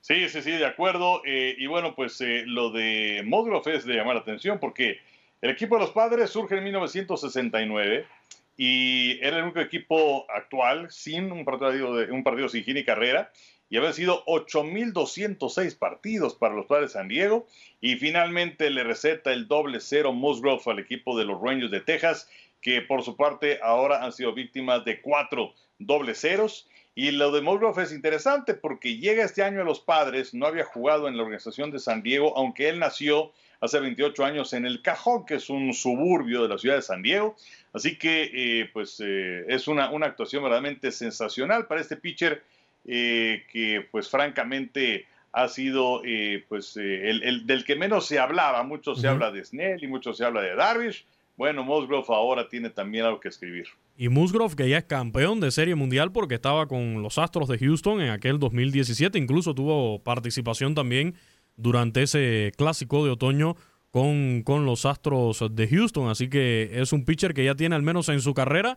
Sí, 0.00 0.28
sí, 0.28 0.42
sí, 0.42 0.50
de 0.50 0.66
acuerdo. 0.66 1.22
Eh, 1.24 1.54
y 1.58 1.66
bueno, 1.66 1.94
pues 1.94 2.20
eh, 2.20 2.42
lo 2.46 2.70
de 2.70 3.22
Musgrove 3.24 3.76
es 3.76 3.84
de 3.84 3.94
llamar 3.94 4.16
la 4.16 4.22
atención 4.22 4.58
porque 4.58 4.98
el 5.40 5.50
equipo 5.50 5.76
de 5.76 5.82
los 5.82 5.90
padres 5.90 6.30
surge 6.30 6.58
en 6.58 6.64
1969 6.64 8.06
y 8.56 9.18
era 9.24 9.38
el 9.38 9.44
único 9.44 9.60
equipo 9.60 10.26
actual 10.30 10.90
sin 10.90 11.32
un 11.32 11.44
partido, 11.44 11.96
de, 11.96 12.10
un 12.10 12.22
partido 12.22 12.48
sin 12.48 12.64
hit 12.64 12.74
ni 12.74 12.84
carrera 12.84 13.30
y 13.72 13.78
había 13.78 13.94
sido 13.94 14.22
8.206 14.26 15.78
partidos 15.78 16.34
para 16.34 16.54
los 16.54 16.66
padres 16.66 16.90
de 16.90 16.98
San 16.98 17.08
Diego. 17.08 17.46
Y 17.80 17.96
finalmente 17.96 18.68
le 18.68 18.84
receta 18.84 19.32
el 19.32 19.48
doble 19.48 19.80
cero 19.80 20.12
Musgrove 20.12 20.60
al 20.66 20.78
equipo 20.78 21.16
de 21.16 21.24
los 21.24 21.40
Rangers 21.40 21.70
de 21.70 21.80
Texas, 21.80 22.28
que 22.60 22.82
por 22.82 23.02
su 23.02 23.16
parte 23.16 23.60
ahora 23.62 24.04
han 24.04 24.12
sido 24.12 24.34
víctimas 24.34 24.84
de 24.84 25.00
cuatro 25.00 25.54
doble 25.78 26.14
ceros. 26.14 26.68
Y 26.94 27.12
lo 27.12 27.32
de 27.32 27.40
Musgrove 27.40 27.82
es 27.82 27.92
interesante 27.92 28.52
porque 28.52 28.98
llega 28.98 29.24
este 29.24 29.42
año 29.42 29.62
a 29.62 29.64
los 29.64 29.80
padres, 29.80 30.34
no 30.34 30.44
había 30.44 30.64
jugado 30.64 31.08
en 31.08 31.16
la 31.16 31.22
organización 31.22 31.70
de 31.70 31.78
San 31.78 32.02
Diego, 32.02 32.36
aunque 32.36 32.68
él 32.68 32.78
nació 32.78 33.32
hace 33.62 33.80
28 33.80 34.22
años 34.22 34.52
en 34.52 34.66
El 34.66 34.82
Cajón, 34.82 35.24
que 35.24 35.36
es 35.36 35.48
un 35.48 35.72
suburbio 35.72 36.42
de 36.42 36.48
la 36.50 36.58
ciudad 36.58 36.76
de 36.76 36.82
San 36.82 37.00
Diego. 37.00 37.36
Así 37.72 37.96
que, 37.96 38.30
eh, 38.34 38.70
pues, 38.70 39.00
eh, 39.02 39.46
es 39.48 39.66
una, 39.66 39.90
una 39.90 40.08
actuación 40.08 40.42
verdaderamente 40.42 40.92
sensacional 40.92 41.66
para 41.66 41.80
este 41.80 41.96
pitcher 41.96 42.42
eh, 42.84 43.44
que 43.50 43.86
pues 43.90 44.10
francamente 44.10 45.06
ha 45.32 45.48
sido 45.48 46.02
eh, 46.04 46.44
pues 46.48 46.76
eh, 46.76 47.08
el, 47.10 47.46
del 47.46 47.64
que 47.64 47.76
menos 47.76 48.06
se 48.06 48.18
hablaba. 48.18 48.62
Mucho 48.62 48.94
se 48.94 49.08
habla 49.08 49.30
de 49.30 49.44
Snell 49.44 49.82
y 49.82 49.86
mucho 49.86 50.12
se 50.12 50.24
habla 50.24 50.42
de 50.42 50.54
Darvish. 50.54 51.06
Bueno, 51.36 51.64
Musgrove 51.64 52.04
ahora 52.08 52.48
tiene 52.48 52.68
también 52.68 53.06
algo 53.06 53.18
que 53.18 53.28
escribir. 53.28 53.66
Y 53.96 54.08
Musgrove 54.10 54.54
que 54.54 54.68
ya 54.68 54.78
es 54.78 54.84
campeón 54.84 55.40
de 55.40 55.50
Serie 55.50 55.74
Mundial 55.74 56.12
porque 56.12 56.34
estaba 56.34 56.66
con 56.66 57.02
los 57.02 57.16
Astros 57.18 57.48
de 57.48 57.58
Houston 57.58 58.02
en 58.02 58.10
aquel 58.10 58.38
2017. 58.38 59.18
Incluso 59.18 59.54
tuvo 59.54 60.02
participación 60.02 60.74
también 60.74 61.14
durante 61.56 62.02
ese 62.02 62.52
clásico 62.56 63.04
de 63.04 63.12
otoño 63.12 63.56
con, 63.90 64.42
con 64.42 64.66
los 64.66 64.84
Astros 64.84 65.42
de 65.50 65.68
Houston. 65.68 66.10
Así 66.10 66.28
que 66.28 66.70
es 66.74 66.92
un 66.92 67.06
pitcher 67.06 67.32
que 67.32 67.44
ya 67.44 67.54
tiene 67.54 67.74
al 67.74 67.82
menos 67.82 68.10
en 68.10 68.20
su 68.20 68.34
carrera 68.34 68.76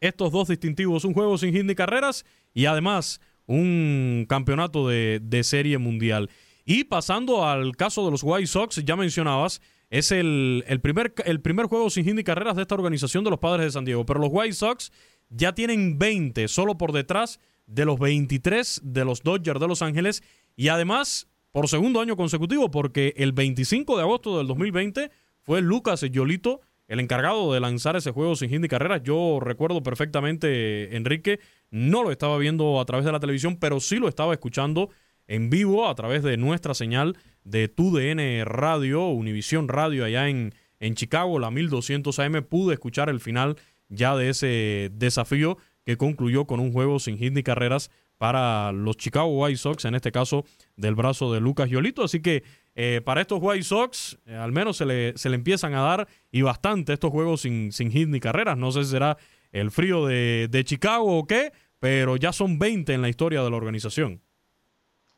estos 0.00 0.30
dos 0.30 0.48
distintivos, 0.48 1.04
un 1.04 1.14
juego 1.14 1.36
sin 1.38 1.52
hit 1.52 1.64
ni 1.64 1.74
carreras 1.74 2.24
y 2.54 2.66
además 2.66 3.20
un 3.46 4.26
campeonato 4.28 4.88
de, 4.88 5.40
serie 5.42 5.78
mundial. 5.78 6.30
Y 6.64 6.84
pasando 6.84 7.46
al 7.46 7.76
caso 7.76 8.04
de 8.04 8.10
los 8.10 8.22
White 8.22 8.48
Sox, 8.48 8.82
ya 8.84 8.96
mencionabas, 8.96 9.60
es 9.88 10.10
el, 10.10 10.64
primer, 10.82 11.14
el 11.24 11.40
primer 11.40 11.66
juego 11.66 11.90
sin 11.90 12.04
hit 12.04 12.24
carreras 12.24 12.56
de 12.56 12.62
esta 12.62 12.74
organización 12.74 13.22
de 13.24 13.30
los 13.30 13.38
Padres 13.38 13.66
de 13.66 13.70
San 13.72 13.84
Diego. 13.84 14.04
Pero 14.04 14.20
los 14.20 14.30
White 14.32 14.54
Sox 14.54 14.90
ya 15.28 15.54
tienen 15.54 15.98
20, 15.98 16.48
solo 16.48 16.76
por 16.76 16.92
detrás 16.92 17.38
de 17.66 17.84
los 17.84 17.98
23 17.98 18.80
de 18.84 19.04
los 19.04 19.22
Dodgers 19.22 19.60
de 19.60 19.68
Los 19.68 19.82
Ángeles. 19.82 20.22
Y 20.56 20.68
además, 20.68 21.28
por 21.52 21.68
segundo 21.68 22.00
año 22.00 22.16
consecutivo, 22.16 22.70
porque 22.70 23.14
el 23.16 23.32
25 23.32 23.96
de 23.96 24.02
agosto 24.02 24.38
del 24.38 24.48
2020 24.48 25.10
fue 25.42 25.62
Lucas 25.62 26.00
Yolito 26.00 26.60
el 26.88 27.00
encargado 27.00 27.52
de 27.52 27.60
lanzar 27.60 27.96
ese 27.96 28.12
juego 28.12 28.36
sin 28.36 28.50
hit 28.50 28.60
ni 28.60 28.68
carreras. 28.68 29.02
Yo 29.02 29.38
recuerdo 29.40 29.82
perfectamente, 29.82 30.96
Enrique, 30.96 31.40
no 31.70 32.02
lo 32.02 32.10
estaba 32.10 32.38
viendo 32.38 32.80
a 32.80 32.84
través 32.84 33.04
de 33.04 33.12
la 33.12 33.20
televisión, 33.20 33.56
pero 33.56 33.80
sí 33.80 33.96
lo 33.96 34.08
estaba 34.08 34.32
escuchando 34.32 34.90
en 35.28 35.50
vivo 35.50 35.88
a 35.88 35.94
través 35.94 36.22
de 36.22 36.36
nuestra 36.36 36.74
señal 36.74 37.16
de 37.44 37.68
TUDN 37.68 38.44
Radio, 38.44 39.08
Univisión 39.08 39.68
Radio 39.68 40.04
allá 40.04 40.28
en, 40.28 40.54
en 40.80 40.94
Chicago, 40.94 41.38
la 41.38 41.50
1200 41.50 42.18
AM. 42.18 42.44
Pude 42.44 42.74
escuchar 42.74 43.08
el 43.08 43.20
final 43.20 43.56
ya 43.88 44.16
de 44.16 44.30
ese 44.30 44.90
desafío 44.92 45.58
que 45.84 45.96
concluyó 45.96 46.46
con 46.46 46.60
un 46.60 46.72
juego 46.72 46.98
sin 46.98 47.18
hit 47.18 47.32
ni 47.32 47.42
carreras 47.42 47.90
para 48.18 48.72
los 48.72 48.96
Chicago 48.96 49.28
White 49.28 49.58
Sox, 49.58 49.84
en 49.84 49.94
este 49.94 50.10
caso 50.10 50.44
del 50.76 50.94
brazo 50.94 51.32
de 51.32 51.40
Lucas 51.40 51.68
Yolito. 51.68 52.02
Así 52.02 52.20
que 52.20 52.42
eh, 52.74 53.00
para 53.04 53.20
estos 53.20 53.38
White 53.40 53.64
Sox, 53.64 54.18
eh, 54.26 54.34
al 54.34 54.52
menos 54.52 54.78
se 54.78 54.86
le, 54.86 55.16
se 55.16 55.28
le, 55.28 55.36
empiezan 55.36 55.74
a 55.74 55.82
dar 55.82 56.08
y 56.30 56.42
bastante 56.42 56.92
estos 56.92 57.10
juegos 57.10 57.42
sin, 57.42 57.72
sin 57.72 57.90
hit 57.90 58.08
ni 58.08 58.20
carreras. 58.20 58.56
No 58.56 58.72
sé 58.72 58.84
si 58.84 58.90
será 58.90 59.18
el 59.52 59.70
frío 59.70 60.06
de, 60.06 60.48
de 60.50 60.64
Chicago 60.64 61.18
o 61.18 61.26
qué, 61.26 61.52
pero 61.78 62.16
ya 62.16 62.32
son 62.32 62.58
20 62.58 62.92
en 62.92 63.02
la 63.02 63.08
historia 63.08 63.42
de 63.42 63.50
la 63.50 63.56
organización. 63.56 64.22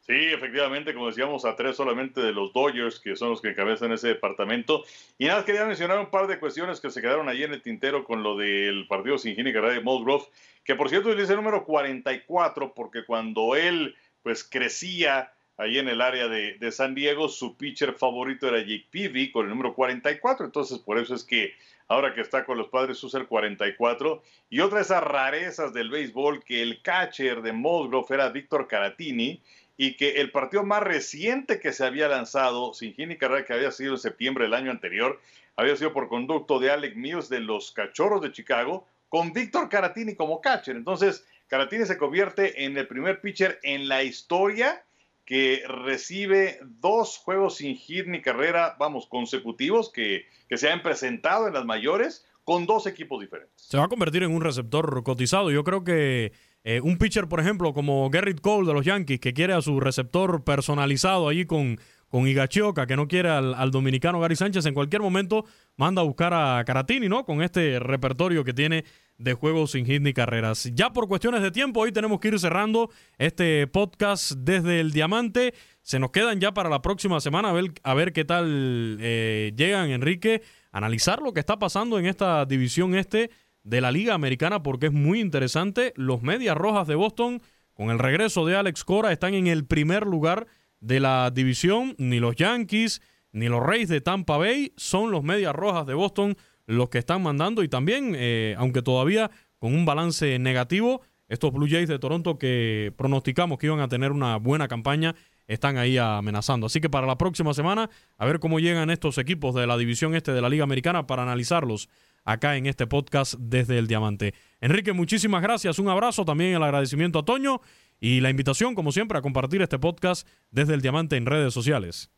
Sí, 0.08 0.14
efectivamente, 0.14 0.94
como 0.94 1.08
decíamos, 1.08 1.44
a 1.44 1.54
tres 1.54 1.76
solamente 1.76 2.22
de 2.22 2.32
los 2.32 2.54
Dodgers, 2.54 2.98
que 2.98 3.14
son 3.14 3.28
los 3.28 3.42
que 3.42 3.50
encabezan 3.50 3.92
ese 3.92 4.08
departamento. 4.08 4.82
Y 5.18 5.26
nada, 5.26 5.44
quería 5.44 5.66
mencionar 5.66 5.98
un 5.98 6.10
par 6.10 6.26
de 6.26 6.38
cuestiones 6.38 6.80
que 6.80 6.88
se 6.88 7.02
quedaron 7.02 7.28
ahí 7.28 7.42
en 7.42 7.52
el 7.52 7.60
tintero 7.60 8.04
con 8.04 8.22
lo 8.22 8.34
del 8.34 8.86
partido 8.88 9.18
sin 9.18 9.38
y 9.38 9.42
de 9.42 9.80
Musgrove, 9.82 10.24
que 10.64 10.74
por 10.76 10.88
cierto 10.88 11.12
es 11.12 11.28
el 11.28 11.36
número 11.36 11.62
44, 11.66 12.72
porque 12.72 13.04
cuando 13.04 13.54
él 13.54 13.96
pues 14.22 14.44
crecía, 14.44 15.34
ahí 15.58 15.76
en 15.76 15.88
el 15.88 16.00
área 16.00 16.26
de, 16.26 16.72
San 16.72 16.94
Diego, 16.94 17.28
su 17.28 17.58
pitcher 17.58 17.92
favorito 17.92 18.48
era 18.48 18.60
Jake 18.60 18.86
Peavy 18.90 19.30
con 19.30 19.44
el 19.44 19.50
número 19.50 19.74
44, 19.74 20.46
entonces 20.46 20.78
por 20.78 20.98
eso 20.98 21.14
es 21.14 21.22
que 21.22 21.52
ahora 21.88 22.14
que 22.14 22.20
está 22.20 22.44
con 22.44 22.59
los 22.59 22.68
padres 22.68 23.03
usa 23.03 23.20
el 23.20 23.27
44. 23.27 24.22
Y 24.51 24.61
otra 24.61 24.79
de 24.79 24.85
esas 24.85 25.03
rarezas 25.03 25.72
del 25.72 25.90
béisbol, 25.90 26.44
que 26.44 26.62
el 26.62 26.83
catcher 26.83 27.42
de 27.42 27.53
Musgrove 27.53 28.14
era 28.14 28.29
Víctor 28.29 28.68
Caratini, 28.68 29.42
y 29.77 29.96
que 29.96 30.20
el 30.20 30.31
partido 30.31 30.64
más 30.64 30.83
reciente 30.83 31.61
que 31.61 31.72
se 31.72 31.85
había 31.85 32.09
lanzado, 32.09 32.74
sin 32.74 32.94
y 32.98 33.16
carrera, 33.16 33.44
que 33.44 33.53
había 33.53 33.70
sido 33.70 33.94
en 33.94 33.98
septiembre 33.98 34.44
del 34.44 34.55
año 34.55 34.70
anterior, 34.70 35.20
había 35.57 35.77
sido 35.77 35.92
por 35.92 36.09
conducto 36.09 36.59
de 36.59 36.70
Alec 36.70 36.96
Mills 36.96 37.29
de 37.29 37.40
los 37.40 37.72
Cachorros 37.72 38.20
de 38.20 38.33
Chicago, 38.33 38.87
con 39.09 39.33
Víctor 39.33 39.68
Caratini 39.68 40.14
como 40.14 40.40
catcher. 40.40 40.77
Entonces, 40.77 41.24
Caratini 41.46 41.87
se 41.87 41.96
convierte 41.96 42.64
en 42.64 42.77
el 42.77 42.87
primer 42.87 43.20
pitcher 43.20 43.59
en 43.62 43.88
la 43.88 44.03
historia 44.03 44.85
que 45.28 45.62
recibe 45.68 46.58
dos 46.80 47.18
juegos 47.18 47.56
sin 47.56 47.76
hit 47.76 48.06
ni 48.06 48.22
carrera, 48.22 48.76
vamos, 48.78 49.06
consecutivos 49.06 49.92
que, 49.92 50.24
que 50.48 50.56
se 50.56 50.70
han 50.70 50.82
presentado 50.82 51.46
en 51.46 51.52
las 51.52 51.66
mayores 51.66 52.24
con 52.44 52.64
dos 52.64 52.86
equipos 52.86 53.20
diferentes. 53.20 53.52
Se 53.56 53.76
va 53.76 53.84
a 53.84 53.88
convertir 53.88 54.22
en 54.22 54.34
un 54.34 54.40
receptor 54.40 55.02
cotizado. 55.02 55.50
Yo 55.50 55.64
creo 55.64 55.84
que 55.84 56.32
eh, 56.64 56.80
un 56.80 56.96
pitcher, 56.96 57.28
por 57.28 57.40
ejemplo, 57.40 57.74
como 57.74 58.08
Garrett 58.08 58.40
Cole 58.40 58.66
de 58.66 58.72
los 58.72 58.86
Yankees, 58.86 59.20
que 59.20 59.34
quiere 59.34 59.52
a 59.52 59.60
su 59.60 59.80
receptor 59.80 60.44
personalizado 60.44 61.28
allí 61.28 61.44
con, 61.44 61.78
con 62.08 62.26
Higachioka, 62.26 62.86
que 62.86 62.96
no 62.96 63.06
quiere 63.06 63.28
al, 63.28 63.70
dominicano 63.70 64.20
Gary 64.20 64.34
Sánchez, 64.34 64.64
en 64.64 64.72
cualquier 64.72 65.02
momento 65.02 65.44
manda 65.76 66.00
a 66.00 66.06
buscar 66.06 66.32
a 66.32 66.64
Caratini, 66.64 67.10
¿no? 67.10 67.26
Con 67.26 67.42
este 67.42 67.78
repertorio 67.80 68.44
que 68.44 68.54
tiene 68.54 68.86
de 69.18 69.35
juegos 69.35 69.72
sin 69.72 69.85
hit 69.85 70.00
ni 70.00 70.12
carreras. 70.12 70.70
Ya 70.74 70.92
por 70.92 71.09
cuestiones 71.09 71.42
de 71.42 71.50
tiempo, 71.50 71.81
hoy 71.81 71.92
tenemos 71.92 72.20
que 72.20 72.28
ir 72.28 72.38
cerrando 72.38 72.90
este 73.18 73.66
podcast 73.66 74.33
desde 74.33 74.81
el 74.81 74.92
Diamante. 74.92 75.54
Se 75.83 75.98
nos 75.98 76.12
quedan 76.12 76.40
ya 76.40 76.54
para 76.54 76.70
la 76.70 76.81
próxima 76.81 77.20
semana 77.20 77.50
a 77.50 77.52
ver, 77.52 77.72
a 77.83 77.94
ver 77.94 78.12
qué 78.12 78.24
tal 78.24 78.98
eh, 79.00 79.52
llegan, 79.57 79.90
Enrique, 79.90 80.42
analizar 80.70 81.20
lo 81.20 81.33
que 81.33 81.40
está 81.40 81.59
pasando 81.59 81.98
en 81.98 82.07
esta 82.07 82.46
división 82.46 82.94
este 82.94 83.31
de 83.64 83.81
la 83.81 83.90
Liga 83.90 84.14
Americana 84.14 84.62
porque 84.62 84.87
es 84.87 84.92
muy 84.92 85.20
interesante. 85.20 85.92
Los 85.96 86.22
Medias 86.22 86.57
Rojas 86.57 86.87
de 86.87 86.94
Boston, 86.94 87.42
con 87.74 87.90
el 87.90 87.98
regreso 87.98 88.46
de 88.46 88.57
Alex 88.57 88.85
Cora, 88.85 89.12
están 89.12 89.35
en 89.35 89.48
el 89.48 89.66
primer 89.66 90.07
lugar 90.07 90.46
de 90.81 91.00
la 91.00 91.33
división. 91.33 91.96
Ni 91.98 92.20
los 92.20 92.37
Yankees 92.37 93.02
ni 93.33 93.48
los 93.48 93.62
Reyes 93.62 93.88
de 93.88 94.00
Tampa 94.00 94.37
Bay 94.37 94.72
son 94.76 95.11
los 95.11 95.22
Medias 95.22 95.54
Rojas 95.54 95.87
de 95.87 95.94
Boston 95.94 96.37
los 96.68 96.90
que 96.90 96.98
están 96.98 97.22
mandando 97.22 97.62
y 97.62 97.68
también, 97.68 98.12
eh, 98.14 98.54
aunque 98.59 98.83
todavía 98.83 99.31
con 99.59 99.74
un 99.74 99.85
balance 99.85 100.38
negativo, 100.38 101.00
estos 101.28 101.52
Blue 101.52 101.66
Jays 101.68 101.88
de 101.88 101.98
Toronto 101.98 102.38
que 102.38 102.92
pronosticamos 102.96 103.59
que 103.59 103.66
iban 103.66 103.81
a 103.81 103.88
tener 103.88 104.12
una 104.12 104.37
buena 104.37 104.68
campaña 104.68 105.14
están 105.46 105.78
ahí 105.78 105.96
amenazando. 105.96 106.66
Así 106.66 106.81
que 106.81 106.90
para 106.90 107.07
la 107.07 107.16
próxima 107.16 107.54
semana, 107.54 107.88
a 108.18 108.26
ver 108.26 108.38
cómo 108.38 108.61
llegan 108.61 108.90
estos 108.90 109.16
equipos 109.16 109.54
de 109.54 109.66
la 109.66 109.78
división 109.78 110.14
este 110.14 110.33
de 110.33 110.42
la 110.42 110.50
Liga 110.50 110.64
Americana 110.64 111.07
para 111.07 111.22
analizarlos 111.22 111.88
acá 112.24 112.57
en 112.57 112.66
este 112.66 112.87
podcast 112.87 113.35
desde 113.38 113.78
el 113.78 113.87
Diamante. 113.87 114.35
Enrique, 114.61 114.92
muchísimas 114.92 115.42
gracias, 115.42 115.78
un 115.78 115.88
abrazo, 115.88 116.26
también 116.26 116.54
el 116.54 116.62
agradecimiento 116.62 117.20
a 117.20 117.24
Toño 117.24 117.62
y 117.98 118.20
la 118.20 118.28
invitación, 118.28 118.74
como 118.74 118.92
siempre, 118.92 119.16
a 119.16 119.22
compartir 119.22 119.62
este 119.62 119.78
podcast 119.78 120.28
desde 120.50 120.74
el 120.74 120.83
Diamante 120.83 121.16
en 121.16 121.24
redes 121.24 121.54
sociales. 121.54 122.11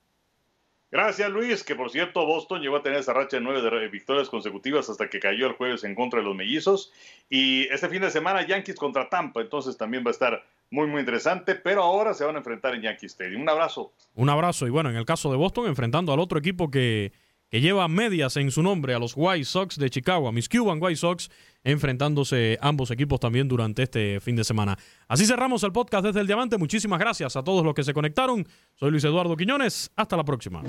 Gracias 0.92 1.30
Luis, 1.30 1.62
que 1.62 1.76
por 1.76 1.90
cierto 1.90 2.26
Boston 2.26 2.60
llegó 2.60 2.76
a 2.76 2.82
tener 2.82 2.98
esa 2.98 3.12
racha 3.12 3.36
de 3.36 3.42
nueve 3.42 3.88
victorias 3.88 4.28
consecutivas 4.28 4.90
hasta 4.90 5.08
que 5.08 5.20
cayó 5.20 5.46
el 5.46 5.52
jueves 5.52 5.84
en 5.84 5.94
contra 5.94 6.18
de 6.18 6.24
los 6.24 6.34
mellizos. 6.34 6.92
Y 7.28 7.68
este 7.72 7.88
fin 7.88 8.02
de 8.02 8.10
semana 8.10 8.44
Yankees 8.44 8.74
contra 8.74 9.08
Tampa, 9.08 9.40
entonces 9.40 9.76
también 9.76 10.04
va 10.04 10.08
a 10.08 10.12
estar 10.12 10.44
muy 10.70 10.88
muy 10.88 11.00
interesante, 11.00 11.54
pero 11.54 11.82
ahora 11.82 12.12
se 12.12 12.24
van 12.24 12.34
a 12.34 12.38
enfrentar 12.38 12.74
en 12.74 12.82
Yankee 12.82 13.06
Stadium. 13.06 13.42
Un 13.42 13.48
abrazo. 13.48 13.92
Un 14.14 14.28
abrazo 14.28 14.66
y 14.66 14.70
bueno, 14.70 14.90
en 14.90 14.96
el 14.96 15.04
caso 15.04 15.30
de 15.30 15.36
Boston 15.36 15.66
enfrentando 15.66 16.12
al 16.12 16.18
otro 16.18 16.38
equipo 16.38 16.70
que 16.70 17.12
que 17.50 17.60
lleva 17.60 17.88
medias 17.88 18.36
en 18.36 18.50
su 18.50 18.62
nombre 18.62 18.94
a 18.94 18.98
los 18.98 19.14
White 19.16 19.44
Sox 19.44 19.76
de 19.76 19.90
Chicago, 19.90 20.28
a 20.28 20.32
mis 20.32 20.48
Cuban 20.48 20.78
White 20.80 20.96
Sox, 20.96 21.30
enfrentándose 21.64 22.58
ambos 22.62 22.90
equipos 22.90 23.20
también 23.20 23.48
durante 23.48 23.82
este 23.82 24.20
fin 24.20 24.36
de 24.36 24.44
semana. 24.44 24.78
Así 25.08 25.26
cerramos 25.26 25.62
el 25.64 25.72
podcast 25.72 26.04
desde 26.04 26.20
el 26.20 26.26
Diamante. 26.26 26.58
Muchísimas 26.58 27.00
gracias 27.00 27.36
a 27.36 27.42
todos 27.42 27.64
los 27.64 27.74
que 27.74 27.82
se 27.82 27.92
conectaron. 27.92 28.46
Soy 28.76 28.92
Luis 28.92 29.04
Eduardo 29.04 29.36
Quiñones. 29.36 29.90
Hasta 29.96 30.16
la 30.16 30.24
próxima. 30.24 30.62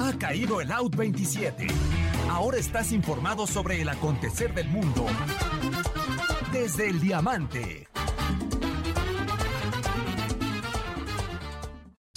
Ha 0.00 0.18
caído 0.18 0.60
el 0.60 0.72
Out 0.72 0.96
27. 0.96 1.66
Ahora 2.30 2.58
estás 2.58 2.92
informado 2.92 3.46
sobre 3.46 3.82
el 3.82 3.88
acontecer 3.88 4.54
del 4.54 4.68
mundo 4.68 5.06
desde 6.52 6.88
el 6.88 7.00
Diamante. 7.00 7.86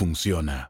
funciona. 0.00 0.69